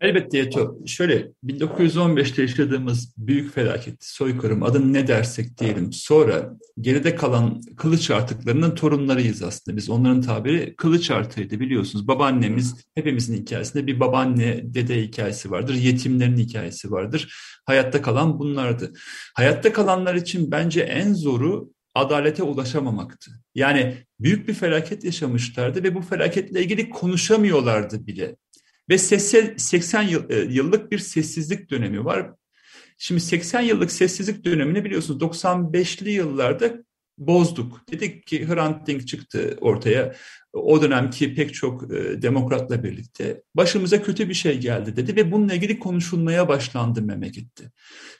[0.00, 0.78] Elbette Yeto.
[0.86, 5.92] Şöyle 1915'te yaşadığımız büyük felaket, soykırım adını ne dersek diyelim.
[5.92, 9.76] Sonra geride kalan kılıç artıklarının torunlarıyız aslında.
[9.76, 12.08] Biz onların tabiri kılıç artıydı biliyorsunuz.
[12.08, 15.74] Babaannemiz hepimizin hikayesinde bir babaanne dede hikayesi vardır.
[15.74, 17.34] Yetimlerin hikayesi vardır.
[17.66, 18.92] Hayatta kalan bunlardı.
[19.34, 23.30] Hayatta kalanlar için bence en zoru adalete ulaşamamaktı.
[23.54, 28.36] Yani büyük bir felaket yaşamışlardı ve bu felaketle ilgili konuşamıyorlardı bile.
[28.88, 32.30] Ve 80 yıl, e, yıllık bir sessizlik dönemi var.
[32.98, 36.72] Şimdi 80 yıllık sessizlik dönemini biliyorsunuz 95'li yıllarda
[37.18, 37.80] bozduk.
[37.92, 40.14] Dedik ki Hrant Dink çıktı ortaya.
[40.52, 45.54] O dönemki pek çok e, demokratla birlikte başımıza kötü bir şey geldi dedi ve bununla
[45.54, 47.64] ilgili konuşulmaya başlandı memlekette.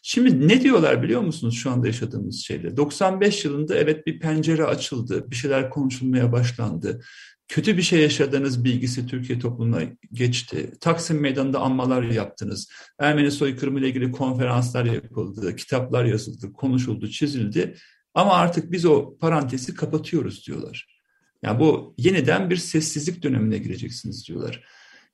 [0.02, 2.76] Şimdi ne diyorlar biliyor musunuz şu anda yaşadığımız şeyle?
[2.76, 7.00] 95 yılında evet bir pencere açıldı, bir şeyler konuşulmaya başlandı
[7.48, 9.82] kötü bir şey yaşadığınız bilgisi Türkiye toplumuna
[10.12, 10.72] geçti.
[10.80, 12.72] Taksim Meydanı'nda anmalar yaptınız.
[12.98, 17.74] Ermeni soykırımı ile ilgili konferanslar yapıldı, kitaplar yazıldı, konuşuldu, çizildi.
[18.14, 20.98] Ama artık biz o parantezi kapatıyoruz diyorlar.
[21.42, 24.64] Yani bu yeniden bir sessizlik dönemine gireceksiniz diyorlar.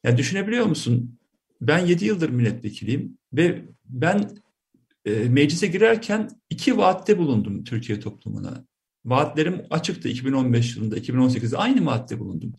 [0.04, 1.18] Yani düşünebiliyor musun?
[1.60, 4.30] Ben 7 yıldır milletvekiliyim ve ben
[5.04, 8.64] e, meclise girerken iki vaatte bulundum Türkiye toplumuna.
[9.04, 12.52] Vaatlerim açıktı 2015 yılında, 2018'de aynı vaatte bulundum.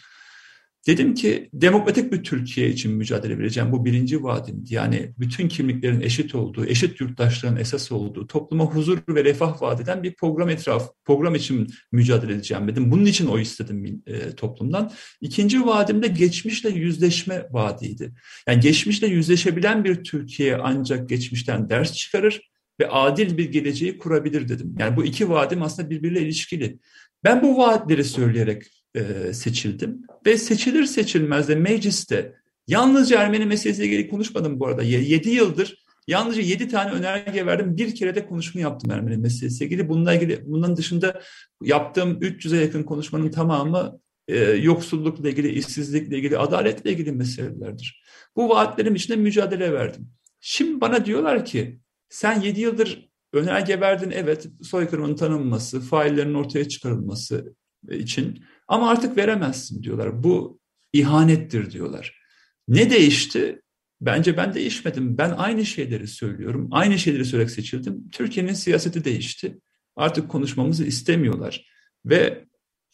[0.88, 3.72] Dedim ki demokratik bir Türkiye için mücadele vereceğim.
[3.72, 4.74] Bu birinci vaatimdi.
[4.74, 10.04] Yani bütün kimliklerin eşit olduğu, eşit yurttaşların esas olduğu, topluma huzur ve refah vaat eden
[10.04, 12.92] bir program etraf, program için mücadele edeceğim dedim.
[12.92, 14.92] Bunun için o istedim e, toplumdan.
[15.22, 18.14] İkinci vaadim de geçmişle yüzleşme vaadiydi.
[18.48, 22.42] Yani geçmişle yüzleşebilen bir Türkiye ancak geçmişten ders çıkarır
[22.80, 24.76] ve adil bir geleceği kurabilir dedim.
[24.80, 26.80] Yani bu iki vaadim aslında birbiriyle ilişkili.
[27.24, 28.64] Ben bu vaatleri söyleyerek
[28.96, 32.34] e, seçildim ve seçilir seçilmez de mecliste
[32.68, 34.84] yalnızca Ermeni meselesiyle ilgili konuşmadım bu arada.
[34.84, 37.78] Yedi yıldır yalnızca yedi tane önerge verdim.
[37.78, 39.90] Bir kere de konuşma yaptım Ermeni meselesiyle ilgili.
[39.90, 41.22] Bununla ilgili bunun dışında
[41.64, 48.04] yaptığım 300'e yakın konuşmanın tamamı e, yoksullukla ilgili, işsizlikle ilgili, adaletle ilgili meselelerdir.
[48.36, 50.08] Bu vaatlerim içinde mücadele verdim.
[50.40, 51.80] Şimdi bana diyorlar ki
[52.10, 57.56] sen 7 yıldır önerge verdin evet soykırımın tanınması, faillerin ortaya çıkarılması
[57.92, 60.24] için ama artık veremezsin diyorlar.
[60.24, 60.60] Bu
[60.94, 62.22] ihanettir diyorlar.
[62.68, 63.62] Ne değişti?
[64.02, 65.18] Bence ben değişmedim.
[65.18, 66.68] Ben aynı şeyleri söylüyorum.
[66.72, 68.10] Aynı şeyleri söyleyerek seçildim.
[68.12, 69.60] Türkiye'nin siyaseti değişti.
[69.96, 71.68] Artık konuşmamızı istemiyorlar.
[72.06, 72.46] Ve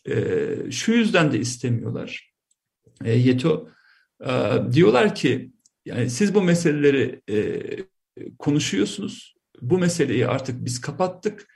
[0.09, 2.33] e, şu yüzden de istemiyorlar.
[3.05, 3.69] E, Yeto
[4.25, 4.31] e,
[4.71, 5.51] diyorlar ki
[5.85, 7.61] yani siz bu meseleleri e,
[8.39, 9.35] konuşuyorsunuz.
[9.61, 11.47] Bu meseleyi artık biz kapattık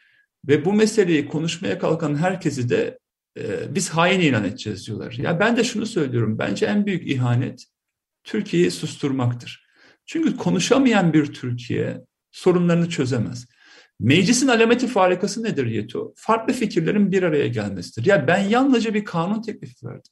[0.47, 2.99] ve bu meseleyi konuşmaya kalkan herkesi de
[3.37, 5.11] e, biz hain ilan edeceğiz diyorlar.
[5.11, 6.39] Ya ben de şunu söylüyorum.
[6.39, 7.65] Bence en büyük ihanet
[8.23, 9.65] Türkiye'yi susturmaktır.
[10.05, 13.47] Çünkü konuşamayan bir Türkiye sorunlarını çözemez.
[13.99, 16.13] Meclisin alameti farikası nedir Yeto?
[16.15, 18.05] Farklı fikirlerin bir araya gelmesidir.
[18.07, 20.11] Ya ben yalnızca bir kanun teklifi verdim.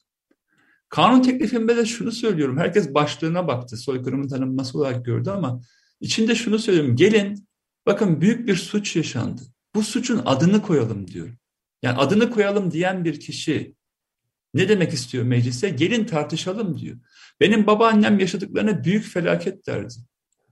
[0.89, 2.57] Kanun teklifimde de şunu söylüyorum.
[2.57, 3.77] Herkes başlığına baktı.
[3.77, 5.61] Soykırımın tanınması olarak gördü ama
[6.03, 6.95] İçinde şunu söylüyorum.
[6.95, 7.47] Gelin
[7.85, 9.41] bakın büyük bir suç yaşandı.
[9.75, 11.29] Bu suçun adını koyalım diyor.
[11.81, 13.75] Yani adını koyalım diyen bir kişi
[14.53, 15.69] ne demek istiyor meclise?
[15.69, 16.97] Gelin tartışalım diyor.
[17.39, 19.93] Benim babaannem yaşadıklarına büyük felaket derdi.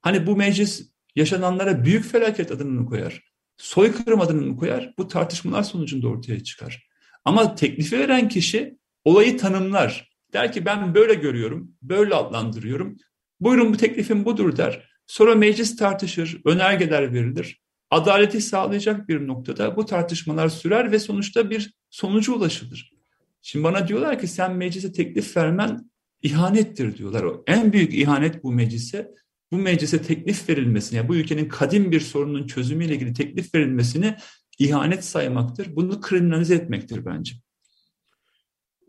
[0.01, 3.23] Hani bu meclis yaşananlara büyük felaket adını koyar.
[3.57, 4.93] Soykırım adını koyar.
[4.97, 6.87] Bu tartışmalar sonucunda ortaya çıkar.
[7.25, 10.11] Ama teklifi veren kişi olayı tanımlar.
[10.33, 12.97] Der ki ben böyle görüyorum, böyle adlandırıyorum.
[13.39, 14.90] Buyurun bu teklifim budur der.
[15.11, 17.61] Sonra meclis tartışır, önergeler verilir.
[17.89, 22.93] Adaleti sağlayacak bir noktada bu tartışmalar sürer ve sonuçta bir sonuca ulaşılır.
[23.41, 25.91] Şimdi bana diyorlar ki sen meclise teklif vermen
[26.21, 27.25] ihanettir diyorlar.
[27.47, 29.11] En büyük ihanet bu meclise,
[29.51, 34.15] bu meclise teklif verilmesini, yani bu ülkenin kadim bir sorunun çözümüyle ilgili teklif verilmesini
[34.59, 35.75] ihanet saymaktır.
[35.75, 37.35] Bunu kriminalize etmektir bence.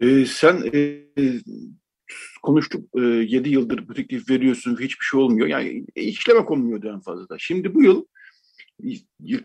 [0.00, 1.02] Ee, sen e,
[2.43, 2.88] konuştuk.
[2.99, 5.47] E, 7 yıldır bu teklif veriyorsun hiçbir şey olmuyor.
[5.47, 7.36] Yani e, işleme konmuyordu en fazla.
[7.38, 8.05] Şimdi bu yıl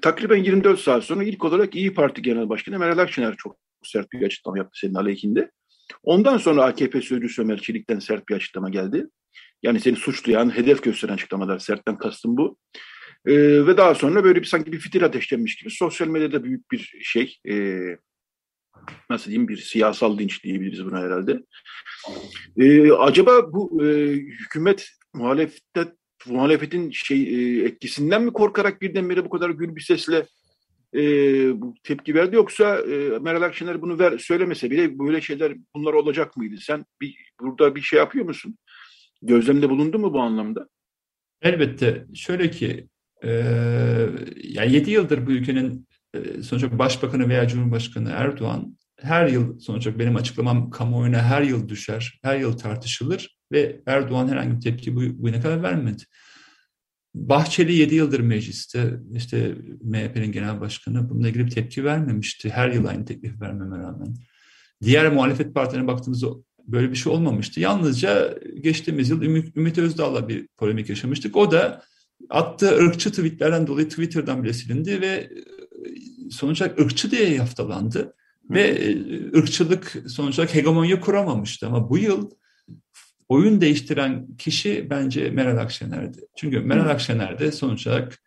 [0.01, 4.25] takriben 24 saat sonra ilk olarak İyi Parti Genel Başkanı Meral Akşener çok sert bir
[4.25, 5.51] açıklama yaptı senin aleyhinde.
[6.03, 9.07] Ondan sonra AKP sözcüsü Ömer Çelik'ten sert bir açıklama geldi.
[9.63, 12.57] Yani seni suçlayan, hedef gösteren açıklamalar, sertten kastım bu.
[13.25, 16.97] Ee, ve daha sonra böyle bir sanki bir fitil ateşlenmiş gibi sosyal medyada büyük bir
[17.01, 17.79] şey, e,
[19.09, 21.39] nasıl diyeyim bir siyasal dinç diyebiliriz buna herhalde.
[22.57, 25.85] Ee, acaba bu e, hükümet muhalefette
[26.27, 30.25] muhalefetin şey e, etkisinden mi korkarak birdenbire bu kadar gül bir sesle
[30.95, 31.01] e,
[31.61, 36.37] bu tepki verdi yoksa e, Meral Akşener bunu ver, söylemese bile böyle şeyler bunlar olacak
[36.37, 36.55] mıydı?
[36.61, 38.57] Sen bir, burada bir şey yapıyor musun?
[39.21, 40.67] Gözlemde bulundu mu bu anlamda?
[41.41, 42.05] Elbette.
[42.15, 42.87] Şöyle ki
[43.23, 43.29] e,
[44.43, 45.86] yani 7 yıldır bu ülkenin
[46.43, 52.39] sonuçta başbakanı veya cumhurbaşkanı Erdoğan her yıl sonuçta benim açıklamam kamuoyuna her yıl düşer, her
[52.39, 56.03] yıl tartışılır ve Erdoğan herhangi bir tepki bu, bugüne kadar vermedi.
[57.15, 62.49] Bahçeli 7 yıldır mecliste, işte MHP'nin genel başkanı bununla ilgili bir tepki vermemişti.
[62.49, 64.13] Her yıl aynı teklif vermeme rağmen.
[64.83, 66.27] Diğer muhalefet partilerine baktığımızda
[66.67, 67.59] böyle bir şey olmamıştı.
[67.59, 69.21] Yalnızca geçtiğimiz yıl
[69.55, 71.35] Ümit, Özdağ'la bir polemik yaşamıştık.
[71.35, 71.81] O da
[72.29, 75.29] attığı ırkçı tweetlerden dolayı Twitter'dan bile silindi ve
[76.31, 78.13] sonuç olarak ırkçı diye yaftalandı.
[78.49, 81.67] Ve e, ırkçılık sonuç olarak hegemonya kuramamıştı.
[81.67, 82.31] Ama bu yıl
[83.29, 86.19] oyun değiştiren kişi bence Meral Akşener'di.
[86.35, 88.19] Çünkü Meral Akşener de sonuç olarak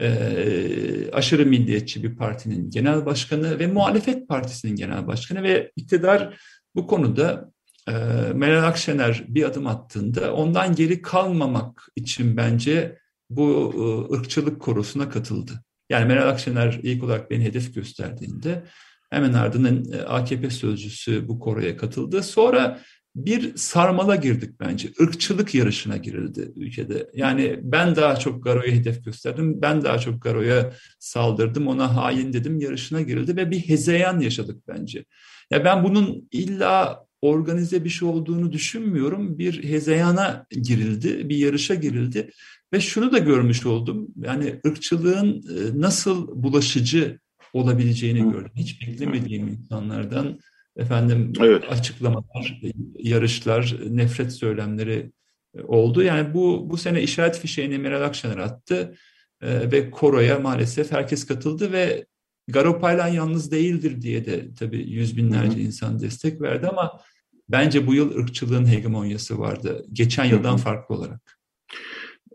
[0.00, 6.40] e, aşırı milliyetçi bir partinin genel başkanı ve muhalefet partisinin genel başkanı ve iktidar
[6.74, 7.52] bu konuda
[7.88, 7.92] e,
[8.34, 12.98] Meral Akşener bir adım attığında ondan geri kalmamak için bence
[13.30, 15.52] bu e, ırkçılık korusuna katıldı.
[15.90, 18.64] Yani Meral Akşener ilk olarak beni hedef gösterdiğinde
[19.10, 22.22] hemen ardından e, AKP sözcüsü bu koroya katıldı.
[22.22, 22.80] Sonra
[23.16, 24.88] bir sarmala girdik bence.
[25.00, 27.10] Irkçılık yarışına girildi ülkede.
[27.14, 32.60] Yani ben daha çok Garo'ya hedef gösterdim, ben daha çok Garo'ya saldırdım, ona hain dedim
[32.60, 35.04] yarışına girildi ve bir hezeyan yaşadık bence.
[35.50, 39.38] Ya ben bunun illa organize bir şey olduğunu düşünmüyorum.
[39.38, 42.30] Bir hezeyana girildi, bir yarışa girildi
[42.72, 44.08] ve şunu da görmüş oldum.
[44.16, 47.18] Yani ırkçılığın e, nasıl bulaşıcı
[47.52, 48.52] olabileceğini gördüm.
[48.56, 50.38] Hiç beklemediğim insanlardan
[50.76, 51.64] efendim evet.
[51.70, 52.60] açıklamalar,
[52.98, 55.12] yarışlar, nefret söylemleri
[55.54, 56.02] e, oldu.
[56.02, 58.94] Yani bu bu sene işaret fişeğini Meral Akşener attı
[59.42, 62.06] e, ve koroya maalesef herkes katıldı ve
[62.48, 67.00] Garopaylan yalnız değildir diye de tabii yüz binlerce insan destek verdi ama
[67.48, 69.86] bence bu yıl ırkçılığın hegemonyası vardı.
[69.92, 71.37] Geçen yıldan farklı olarak.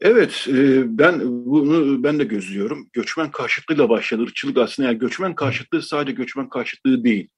[0.03, 2.89] Evet, e, ben bunu ben de gözlüyorum.
[2.93, 4.23] Göçmen karşıtlığıyla başladı.
[4.23, 7.29] Irkçılık aslında yani göçmen karşıtlığı sadece göçmen karşıtlığı değil.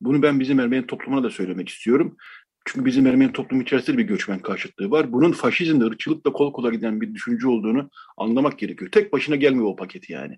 [0.00, 2.16] Bunu ben bizim Ermeni toplumuna da söylemek istiyorum.
[2.64, 5.12] Çünkü bizim Ermeni toplum içerisinde bir göçmen karşıtlığı var.
[5.12, 8.90] Bunun faşizmle, ırkçılıkla kol kola giden bir düşünce olduğunu anlamak gerekiyor.
[8.90, 10.36] Tek başına gelmiyor o paket yani.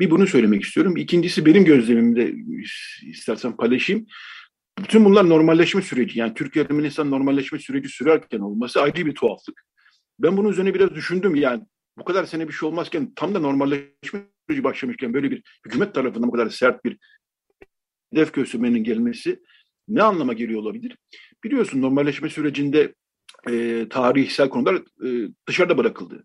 [0.00, 0.96] Bir bunu söylemek istiyorum.
[0.96, 2.34] İkincisi benim gözlemimde
[3.02, 4.06] istersen paylaşayım.
[4.78, 6.18] Bütün bunlar normalleşme süreci.
[6.18, 9.69] Yani Türkiye Ermenistan normalleşme süreci sürerken olması ayrı bir tuhaflık.
[10.22, 11.34] Ben bunun üzerine biraz düşündüm.
[11.34, 11.62] Yani
[11.98, 16.28] bu kadar sene bir şey olmazken tam da normalleşme süreci başlamışken böyle bir hükümet tarafından
[16.28, 16.98] bu kadar sert bir
[18.12, 19.40] hedef göstermenin gelmesi
[19.88, 20.96] ne anlama geliyor olabilir?
[21.44, 22.94] Biliyorsun normalleşme sürecinde
[23.50, 26.24] e, tarihsel konular e, dışarıda bırakıldı.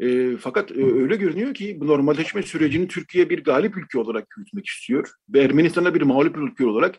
[0.00, 4.66] E, fakat e, öyle görünüyor ki bu normalleşme sürecini Türkiye bir galip ülke olarak yürütmek
[4.66, 6.98] istiyor ve Ermenistan'a bir mağlup ülke olarak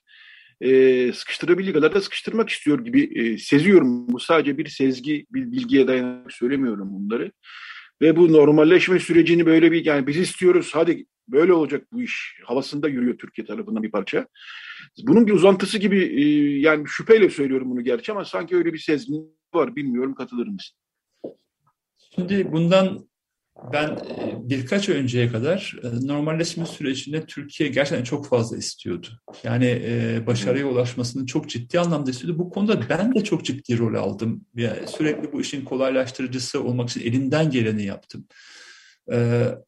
[0.61, 4.07] e, sıkıştırabildiği kadar da sıkıştırmak istiyor gibi e, seziyorum.
[4.07, 7.31] Bu sadece bir sezgi, bir bilgiye dayanarak söylemiyorum bunları.
[8.01, 12.87] Ve bu normalleşme sürecini böyle bir yani biz istiyoruz hadi böyle olacak bu iş havasında
[12.87, 14.27] yürüyor Türkiye tarafından bir parça.
[15.03, 16.23] Bunun bir uzantısı gibi e,
[16.59, 19.13] yani şüpheyle söylüyorum bunu gerçi ama sanki öyle bir sezgi
[19.53, 20.77] var bilmiyorum katılır mısın?
[22.15, 23.07] Şimdi bundan
[23.73, 29.07] ben e, birkaç önceye kadar e, normalleşme sürecinde Türkiye gerçekten çok fazla istiyordu.
[29.43, 32.39] Yani e, başarıya ulaşmasını çok ciddi anlamda istiyordu.
[32.39, 34.45] Bu konuda ben de çok ciddi rol aldım.
[34.55, 38.27] Yani sürekli bu işin kolaylaştırıcısı olmak için elinden geleni yaptım.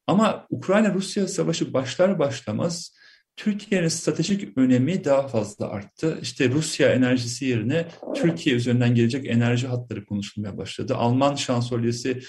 [0.07, 2.95] Ama Ukrayna-Rusya savaşı başlar başlamaz
[3.37, 6.19] Türkiye'nin stratejik önemi daha fazla arttı.
[6.21, 10.95] İşte Rusya enerjisi yerine Türkiye üzerinden gelecek enerji hatları konuşulmaya başladı.
[10.95, 12.21] Alman şansölyesi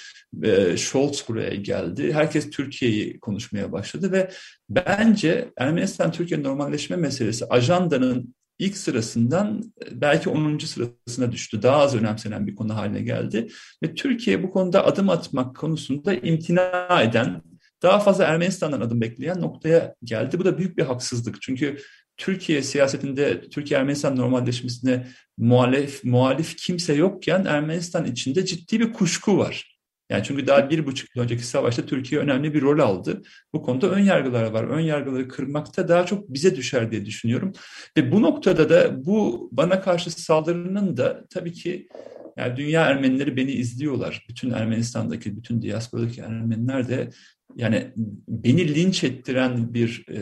[0.42, 2.12] e, Scholz buraya geldi.
[2.12, 4.30] Herkes Türkiye'yi konuşmaya başladı ve
[4.70, 10.58] bence Ermenistan-Türkiye normalleşme meselesi ajandanın ilk sırasından belki 10.
[10.58, 11.62] sırasına düştü.
[11.62, 13.48] Daha az önemsenen bir konu haline geldi.
[13.82, 17.42] Ve Türkiye bu konuda adım atmak konusunda imtina eden
[17.82, 20.38] daha fazla Ermenistan'dan adım bekleyen noktaya geldi.
[20.38, 21.42] Bu da büyük bir haksızlık.
[21.42, 21.78] Çünkü
[22.16, 25.06] Türkiye siyasetinde Türkiye-Ermenistan normalleşmesine
[25.38, 29.76] muhalif, muhalif kimse yokken Ermenistan içinde ciddi bir kuşku var.
[30.10, 33.22] Yani çünkü daha bir buçuk yıl önceki savaşta Türkiye önemli bir rol aldı.
[33.52, 34.64] Bu konuda ön yargılar var.
[34.64, 37.52] Ön yargıları kırmakta daha çok bize düşer diye düşünüyorum.
[37.96, 41.88] Ve bu noktada da bu bana karşı saldırının da tabii ki
[42.36, 44.26] yani dünya Ermenileri beni izliyorlar.
[44.28, 47.10] Bütün Ermenistan'daki, bütün diasporadaki Ermeniler de
[47.56, 47.92] yani
[48.28, 50.20] beni linç ettiren bir e,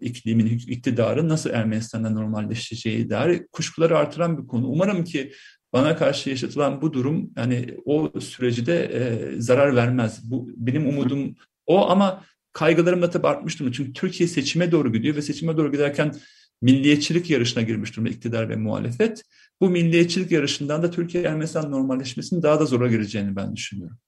[0.00, 4.66] iklimin, iktidarı nasıl Ermenistan'da normalleşeceği dair kuşkuları artıran bir konu.
[4.66, 5.32] Umarım ki
[5.72, 10.30] bana karşı yaşatılan bu durum yani o süreci de e, zarar vermez.
[10.30, 11.34] Bu benim umudum
[11.66, 13.56] o ama kaygılarım da tabii artmış.
[13.56, 16.14] Çünkü Türkiye seçime doğru gidiyor ve seçime doğru giderken
[16.62, 19.22] milliyetçilik yarışına girmiş durumda iktidar ve muhalefet.
[19.60, 23.98] Bu milliyetçilik yarışından da Türkiye-Ermenistan normalleşmesinin daha da zora gireceğini ben düşünüyorum.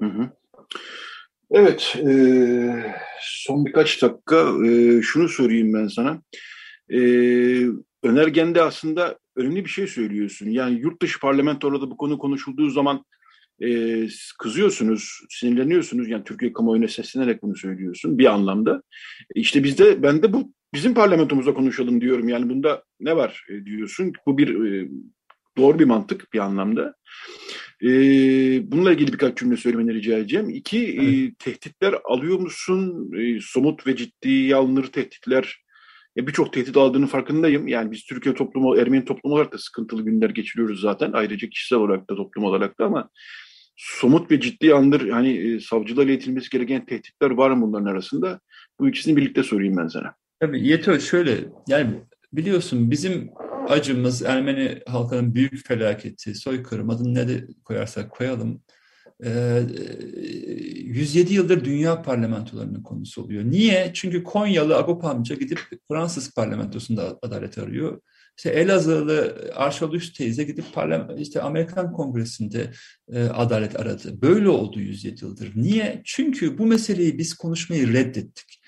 [0.00, 0.30] Hı hı.
[1.50, 6.22] Evet, e, son birkaç dakika e, şunu sorayım ben sana.
[6.90, 6.98] E,
[8.02, 10.50] önergende aslında önemli bir şey söylüyorsun.
[10.50, 13.04] Yani yurt dışı parlamentolarda bu konu konuşulduğu zaman
[13.62, 13.68] e,
[14.38, 16.08] kızıyorsunuz, sinirleniyorsunuz.
[16.08, 18.82] Yani Türkiye kamuoyuna seslenerek bunu söylüyorsun bir anlamda.
[19.34, 22.28] İşte bizde, ben de bu bizim parlamentomuzda konuşalım diyorum.
[22.28, 24.12] Yani bunda ne var e, diyorsun.
[24.26, 24.88] Bu bir e,
[25.56, 26.94] doğru bir mantık bir anlamda.
[27.82, 27.88] E,
[28.72, 30.50] bununla ilgili birkaç cümle söylemeni rica edeceğim.
[30.50, 31.30] İki, e, evet.
[31.30, 33.10] e, tehditler alıyor musun?
[33.18, 35.64] E, somut ve ciddi alınır tehditler.
[36.16, 37.68] E, Birçok tehdit aldığının farkındayım.
[37.68, 41.10] Yani biz Türkiye toplumu, Ermeni toplumu olarak da sıkıntılı günler geçiriyoruz zaten.
[41.12, 43.10] Ayrıca kişisel olarak da toplum olarak da ama
[43.76, 48.40] somut ve ciddi andır hani e, savcılığa iletilmesi gereken tehditler var mı bunların arasında?
[48.80, 50.14] Bu ikisini birlikte sorayım ben sana.
[50.40, 51.94] Tabii Yeto şöyle yani
[52.32, 53.30] biliyorsun bizim
[53.68, 58.62] acımız Ermeni halkının büyük felaketi, soykırım adını ne de koyarsak koyalım.
[59.20, 63.44] 107 yıldır dünya parlamentolarının konusu oluyor.
[63.44, 63.90] Niye?
[63.94, 68.00] Çünkü Konyalı Agop amca gidip Fransız parlamentosunda adalet arıyor.
[68.36, 70.64] İşte Elazığlı Arşalüs teyze gidip
[71.18, 72.70] işte Amerikan Kongresi'nde
[73.12, 74.22] e, adalet aradı.
[74.22, 75.52] Böyle oldu 107 yıldır.
[75.54, 76.02] Niye?
[76.04, 78.60] Çünkü bu meseleyi biz konuşmayı reddettik.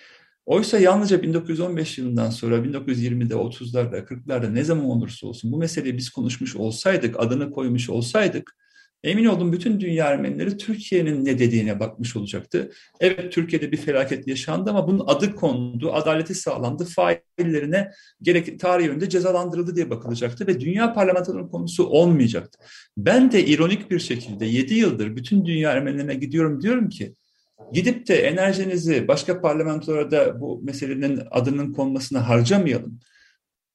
[0.49, 6.11] Oysa yalnızca 1915 yılından sonra 1920'de, 30'larda, 40'larda ne zaman olursa olsun bu meseleyi biz
[6.11, 8.57] konuşmuş olsaydık, adını koymuş olsaydık
[9.05, 12.71] emin olun bütün dünya Ermenileri Türkiye'nin ne dediğine bakmış olacaktı.
[13.01, 17.91] Evet Türkiye'de bir felaket yaşandı ama bunun adı kondu, adaleti sağlandı, faillerine
[18.23, 22.59] gerek tarih yönünde cezalandırıldı diye bakılacaktı ve dünya parlamentolarının konusu olmayacaktı.
[22.97, 27.15] Ben de ironik bir şekilde 7 yıldır bütün dünya Ermenilerine gidiyorum diyorum ki
[27.73, 33.01] Gidip de enerjinizi başka parlamentolarda bu meselenin adının konmasına harcamayalım.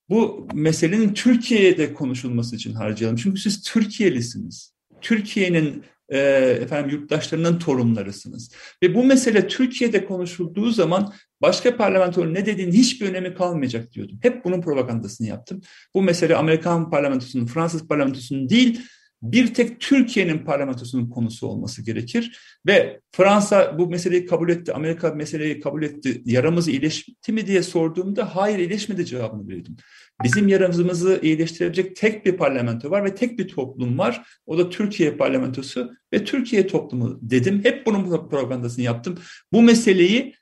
[0.10, 3.18] Bu meselenin Türkiye'de konuşulması için harcayalım.
[3.18, 4.74] Çünkü siz Türkiyelisiniz.
[5.02, 6.20] Türkiye'nin e,
[6.62, 8.52] efendim yurttaşlarının torunlarısınız.
[8.84, 14.20] Ve bu mesele Türkiye'de konuşulduğu zaman başka parlamentonun ne dediğinin hiçbir önemi kalmayacak diyordum.
[14.22, 15.62] Hep bunun propagandasını yaptım.
[15.94, 18.82] Bu mesele Amerikan parlamentosunun, Fransız parlamentosunun değil,
[19.24, 22.40] bir tek Türkiye'nin parlamentosunun konusu olması gerekir.
[22.68, 28.36] Ve Fransa bu meseleyi kabul etti, Amerika meseleyi kabul etti, yaramızı iyileşti mi diye sorduğumda
[28.36, 29.76] hayır iyileşmedi cevabını verdim.
[30.24, 34.24] Bizim yaramızı iyileştirebilecek tek bir parlamento var ve tek bir toplum var.
[34.46, 37.64] O da Türkiye parlamentosu ve Türkiye toplumu dedim.
[37.64, 39.18] Hep bunun propagandasını yaptım.
[39.54, 40.36] Bu meseleyi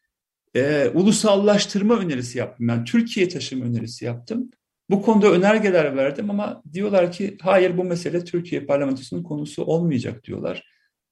[0.56, 2.68] e, ulusallaştırma önerisi yaptım.
[2.68, 4.52] Ben yani Türkiye taşıma önerisi yaptım.
[4.92, 10.64] Bu konuda önergeler verdim ama diyorlar ki hayır bu mesele Türkiye parlamentosunun konusu olmayacak diyorlar.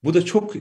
[0.04, 0.54] Bu da çok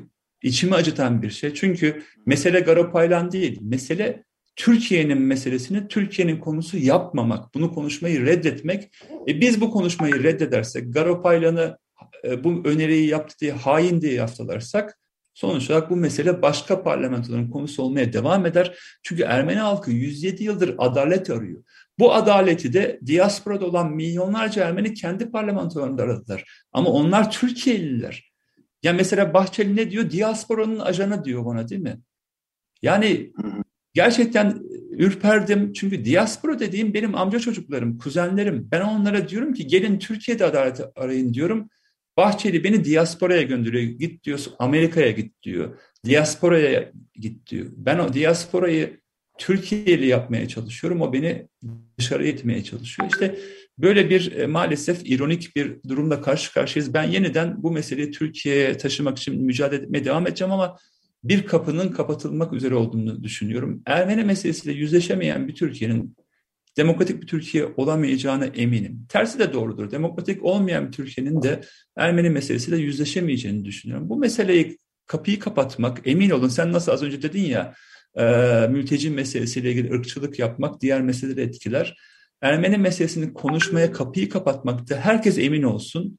[0.43, 1.53] içimi acıtan bir şey.
[1.53, 3.59] Çünkü mesele Garopaylan değil.
[3.61, 4.23] Mesele
[4.55, 8.89] Türkiye'nin meselesini Türkiye'nin konusu yapmamak, bunu konuşmayı reddetmek.
[9.27, 11.77] E biz bu konuşmayı reddedersek, Garopaylan'ı
[12.23, 14.99] e, bu öneriyi yaptı diye hain diye yaftalarsak
[15.39, 18.75] sonuç olarak bu mesele başka parlamentoların konusu olmaya devam eder.
[19.03, 21.63] Çünkü Ermeni halkı 107 yıldır adalet arıyor.
[21.99, 26.65] Bu adaleti de diasporada olan milyonlarca Ermeni kendi parlamentolarında aradılar.
[26.71, 28.31] Ama onlar Türkiye'liler.
[28.83, 30.11] Ya mesela Bahçeli ne diyor?
[30.11, 31.99] Diasporanın ajanı diyor bana değil mi?
[32.81, 33.33] Yani
[33.93, 34.61] gerçekten
[34.91, 35.73] ürperdim.
[35.73, 38.67] Çünkü diaspora dediğim benim amca çocuklarım, kuzenlerim.
[38.71, 41.69] Ben onlara diyorum ki gelin Türkiye'de adalet arayın diyorum.
[42.17, 43.83] Bahçeli beni diasporaya gönderiyor.
[43.83, 45.79] Git diyor Amerika'ya git diyor.
[46.05, 47.65] Diasporaya git diyor.
[47.77, 48.99] Ben o diasporayı
[49.37, 51.01] Türkiye'li yapmaya çalışıyorum.
[51.01, 51.47] O beni
[51.97, 53.09] dışarı etmeye çalışıyor.
[53.11, 53.39] İşte
[53.77, 56.93] böyle bir e, maalesef ironik bir durumla karşı karşıyayız.
[56.93, 60.77] Ben yeniden bu meseleyi Türkiye'ye taşımak için mücadele etmeye devam edeceğim ama
[61.23, 63.81] bir kapının kapatılmak üzere olduğunu düşünüyorum.
[63.85, 66.15] Ermeni meselesiyle yüzleşemeyen bir Türkiye'nin
[66.79, 69.05] demokratik bir Türkiye olamayacağına eminim.
[69.09, 69.91] Tersi de doğrudur.
[69.91, 71.61] Demokratik olmayan bir Türkiye'nin de
[71.97, 74.09] Ermeni meselesiyle yüzleşemeyeceğini düşünüyorum.
[74.09, 77.73] Bu meseleyi kapıyı kapatmak, emin olun sen nasıl az önce dedin ya,
[78.15, 78.23] e,
[78.69, 81.97] mülteci meselesiyle ilgili ırkçılık yapmak diğer meseleleri etkiler.
[82.41, 86.18] Ermeni meselesini konuşmaya kapıyı kapatmakta herkes emin olsun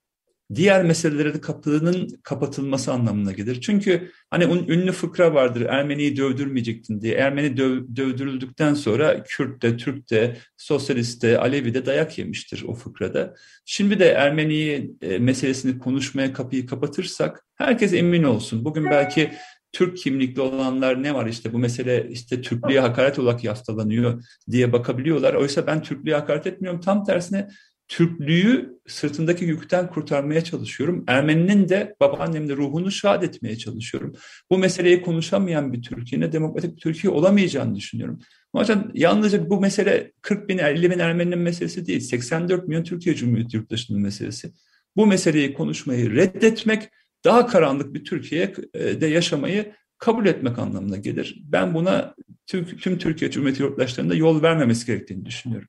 [0.54, 3.60] diğer meselelere de kapının kapatılması anlamına gelir.
[3.60, 7.14] Çünkü hani ünlü fıkra vardır Ermeniyi dövdürmeyecektin diye.
[7.14, 12.74] Ermeni döv, dövdürüldükten sonra Kürt de, Türk de, Sosyalist de, Alevi de dayak yemiştir o
[12.74, 13.34] fıkrada.
[13.64, 18.64] Şimdi de Ermeniyi e, meselesini konuşmaya kapıyı kapatırsak herkes emin olsun.
[18.64, 19.30] Bugün belki
[19.72, 25.34] Türk kimlikli olanlar ne var işte bu mesele işte Türklüğe hakaret olarak yaftalanıyor diye bakabiliyorlar.
[25.34, 26.80] Oysa ben Türklüğe hakaret etmiyorum.
[26.80, 27.48] Tam tersine
[27.90, 31.04] Türklüğü sırtındaki yükten kurtarmaya çalışıyorum.
[31.08, 34.14] Ermeninin de babaannemde ruhunu şad etmeye çalışıyorum.
[34.50, 38.18] Bu meseleyi konuşamayan bir Türkiye'nin demokratik bir Türkiye olamayacağını düşünüyorum.
[38.52, 38.62] O
[38.94, 42.00] yalnızca bu mesele 40 bin 50 bin Ermeninin meselesi değil.
[42.00, 44.52] 84 milyon Türkiye Cumhuriyeti yurttaşının meselesi.
[44.96, 46.88] Bu meseleyi konuşmayı reddetmek
[47.24, 51.42] daha karanlık bir Türkiye'de yaşamayı kabul etmek anlamına gelir.
[51.44, 52.14] Ben buna
[52.46, 55.68] tüm, tüm Türkiye Cumhuriyeti yurttaşlarında yol vermemesi gerektiğini düşünüyorum.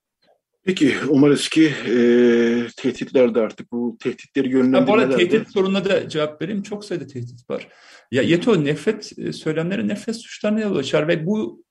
[0.64, 1.95] Peki umarız ki e,
[2.78, 6.64] tehditler de artık bu tehditleri yönlendirmeler Bu arada tehdit sorununa da cevap vereyim.
[6.64, 7.68] Çok sayıda tehdit var.
[8.12, 11.64] Ya YETO nefret e, söylemleri nefret suçlarına yol açar ve bu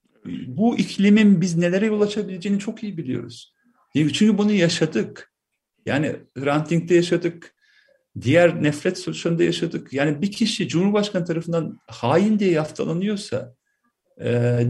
[0.46, 3.54] bu iklimin biz nelere yol açabileceğini çok iyi biliyoruz.
[3.94, 5.32] Çünkü bunu yaşadık.
[5.86, 7.54] Yani rantingde yaşadık.
[8.20, 9.92] Diğer nefret suçlarında yaşadık.
[9.92, 13.54] Yani bir kişi Cumhurbaşkanı tarafından hain diye yaftalanıyorsa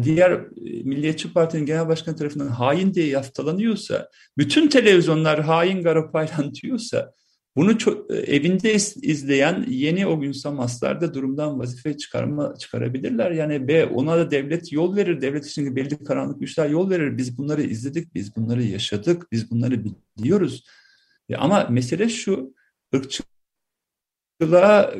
[0.03, 0.49] diğer e,
[0.84, 7.12] Milliyetçi Parti'nin genel başkanı tarafından hain diye yaftalanıyorsa, bütün televizyonlar hain Garopaylan diyorsa,
[7.57, 13.30] bunu çok, e, evinde izleyen yeni o gün Samaslar da durumdan vazife çıkarma çıkarabilirler.
[13.30, 15.20] Yani B ona da devlet yol verir.
[15.20, 17.18] Devlet için belli karanlık güçler yol verir.
[17.18, 19.84] Biz bunları izledik, biz bunları yaşadık, biz bunları
[20.18, 20.64] biliyoruz.
[21.28, 22.55] E, ama mesele şu,
[22.95, 23.30] ırkçılığa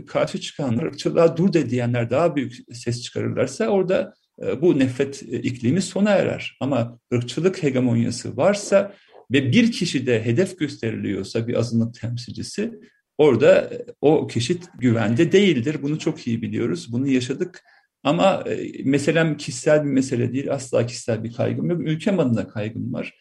[0.07, 4.15] karşı çıkanlar, ırkçılığa dur de diyenler daha büyük ses çıkarırlarsa orada
[4.61, 6.57] bu nefret e, iklimi sona erer.
[6.61, 8.95] Ama ırkçılık hegemonyası varsa
[9.33, 12.81] ve bir kişi de hedef gösteriliyorsa bir azınlık temsilcisi
[13.19, 15.77] orada e, o kişi güvende değildir.
[15.83, 16.93] Bunu çok iyi biliyoruz.
[16.93, 17.63] Bunu yaşadık.
[18.03, 18.45] Ama
[18.85, 20.53] meselem kişisel bir mesele değil.
[20.53, 21.81] Asla kişisel bir kaygım yok.
[21.81, 23.15] Ülkem adına kaygım var.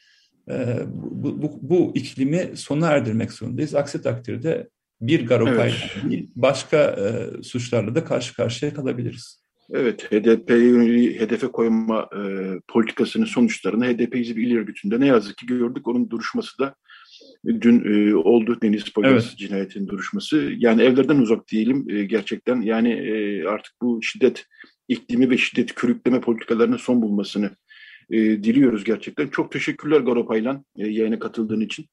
[0.87, 3.75] Bu, bu, bu iklimi sona erdirmek zorundayız.
[3.75, 4.69] Aksi takdirde
[5.01, 6.11] bir garopayla evet.
[6.11, 9.43] değil başka e, suçlarla da karşı karşıya kalabiliriz.
[9.73, 12.21] Evet, HDP'yi hedefe koyma e,
[12.67, 15.87] politikasının sonuçlarını HDP Hizbi İl Örgütü'nde ne yazık ki gördük.
[15.87, 16.75] Onun duruşması da
[17.45, 19.37] dün e, oldu Deniz Polis evet.
[19.37, 20.51] cinayetinin duruşması.
[20.57, 22.61] Yani evlerden uzak diyelim e, gerçekten.
[22.61, 24.45] Yani e, artık bu şiddet
[24.87, 27.51] iklimi ve şiddet körükleme politikalarının son bulmasını
[28.09, 29.27] e, diliyoruz gerçekten.
[29.27, 31.85] Çok teşekkürler Garopaylan e, yayına katıldığın için.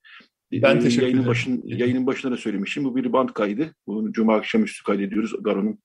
[0.52, 1.16] Ben e, teşekkür ederim.
[1.16, 2.84] Yayının, başın, yayının başında da söylemişim.
[2.84, 3.74] Bu bir band kaydı.
[3.86, 5.42] Bunu Cuma akşamüstü kaydediyoruz.
[5.42, 5.78] Garo'nun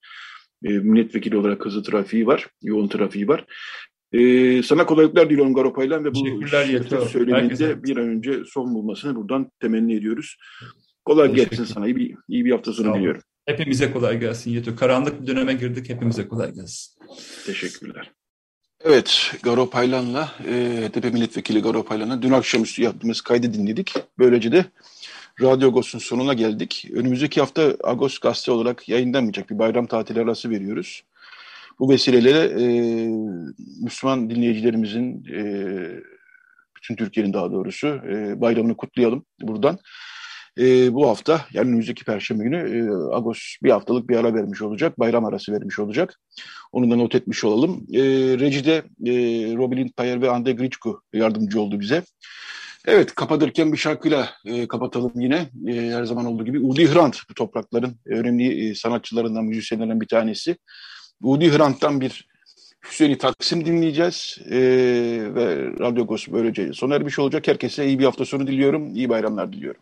[0.65, 3.45] e, milletvekili olarak hızlı trafiği var, yoğun trafiği var.
[4.13, 6.47] E, sana kolaylıklar diliyorum Garopaylan ve bu
[7.07, 10.37] söyleminde bir an önce son bulmasını buradan temenni ediyoruz.
[11.05, 11.87] Kolay gelsin sana.
[11.87, 13.21] İyi bir, iyi bir hafta sonu diliyorum.
[13.45, 14.75] Hepimize kolay gelsin Yeto.
[14.75, 15.89] Karanlık bir döneme girdik.
[15.89, 17.03] Hepimize kolay gelsin.
[17.45, 18.11] Teşekkürler.
[18.83, 20.53] Evet, Garo Paylan'la, e,
[20.87, 23.93] HDP Milletvekili Garo Paylan'la dün akşamüstü yaptığımız kaydı dinledik.
[24.19, 24.65] Böylece de
[25.41, 26.87] Radyo Agos'un sonuna geldik.
[26.93, 31.03] Önümüzdeki hafta Agos Gazete olarak yayınlanmayacak bir bayram tatili arası veriyoruz.
[31.79, 32.65] Bu vesileyle e,
[33.83, 35.41] Müslüman dinleyicilerimizin, e,
[36.77, 39.79] bütün Türkiye'nin daha doğrusu e, bayramını kutlayalım buradan.
[40.57, 42.79] E, bu hafta yani önümüzdeki Perşembe günü e,
[43.15, 44.99] Agos bir haftalık bir ara vermiş olacak.
[44.99, 46.19] Bayram arası vermiş olacak.
[46.71, 47.87] Onu da not etmiş olalım.
[47.93, 48.01] E,
[48.39, 48.75] Reci'de
[49.05, 49.13] e,
[49.55, 52.03] Robin Payer ve Ande Griçko yardımcı oldu bize.
[52.87, 55.49] Evet, kapatırken bir şarkıyla e, kapatalım yine.
[55.67, 60.57] E, her zaman olduğu gibi Udi Hrant bu toprakların önemli e, sanatçılarından, müzisyenlerinden bir tanesi.
[61.21, 62.27] Udi Hrant'tan bir
[62.85, 64.59] Hüseyin'i Taksim dinleyeceğiz e,
[65.35, 67.47] ve Radyo Gos böylece sona ermiş olacak.
[67.47, 69.81] Herkese iyi bir hafta sonu diliyorum, iyi bayramlar diliyorum.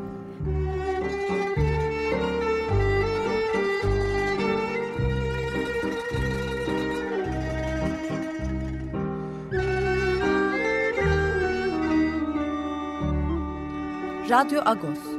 [14.31, 15.10] Radyo Agos.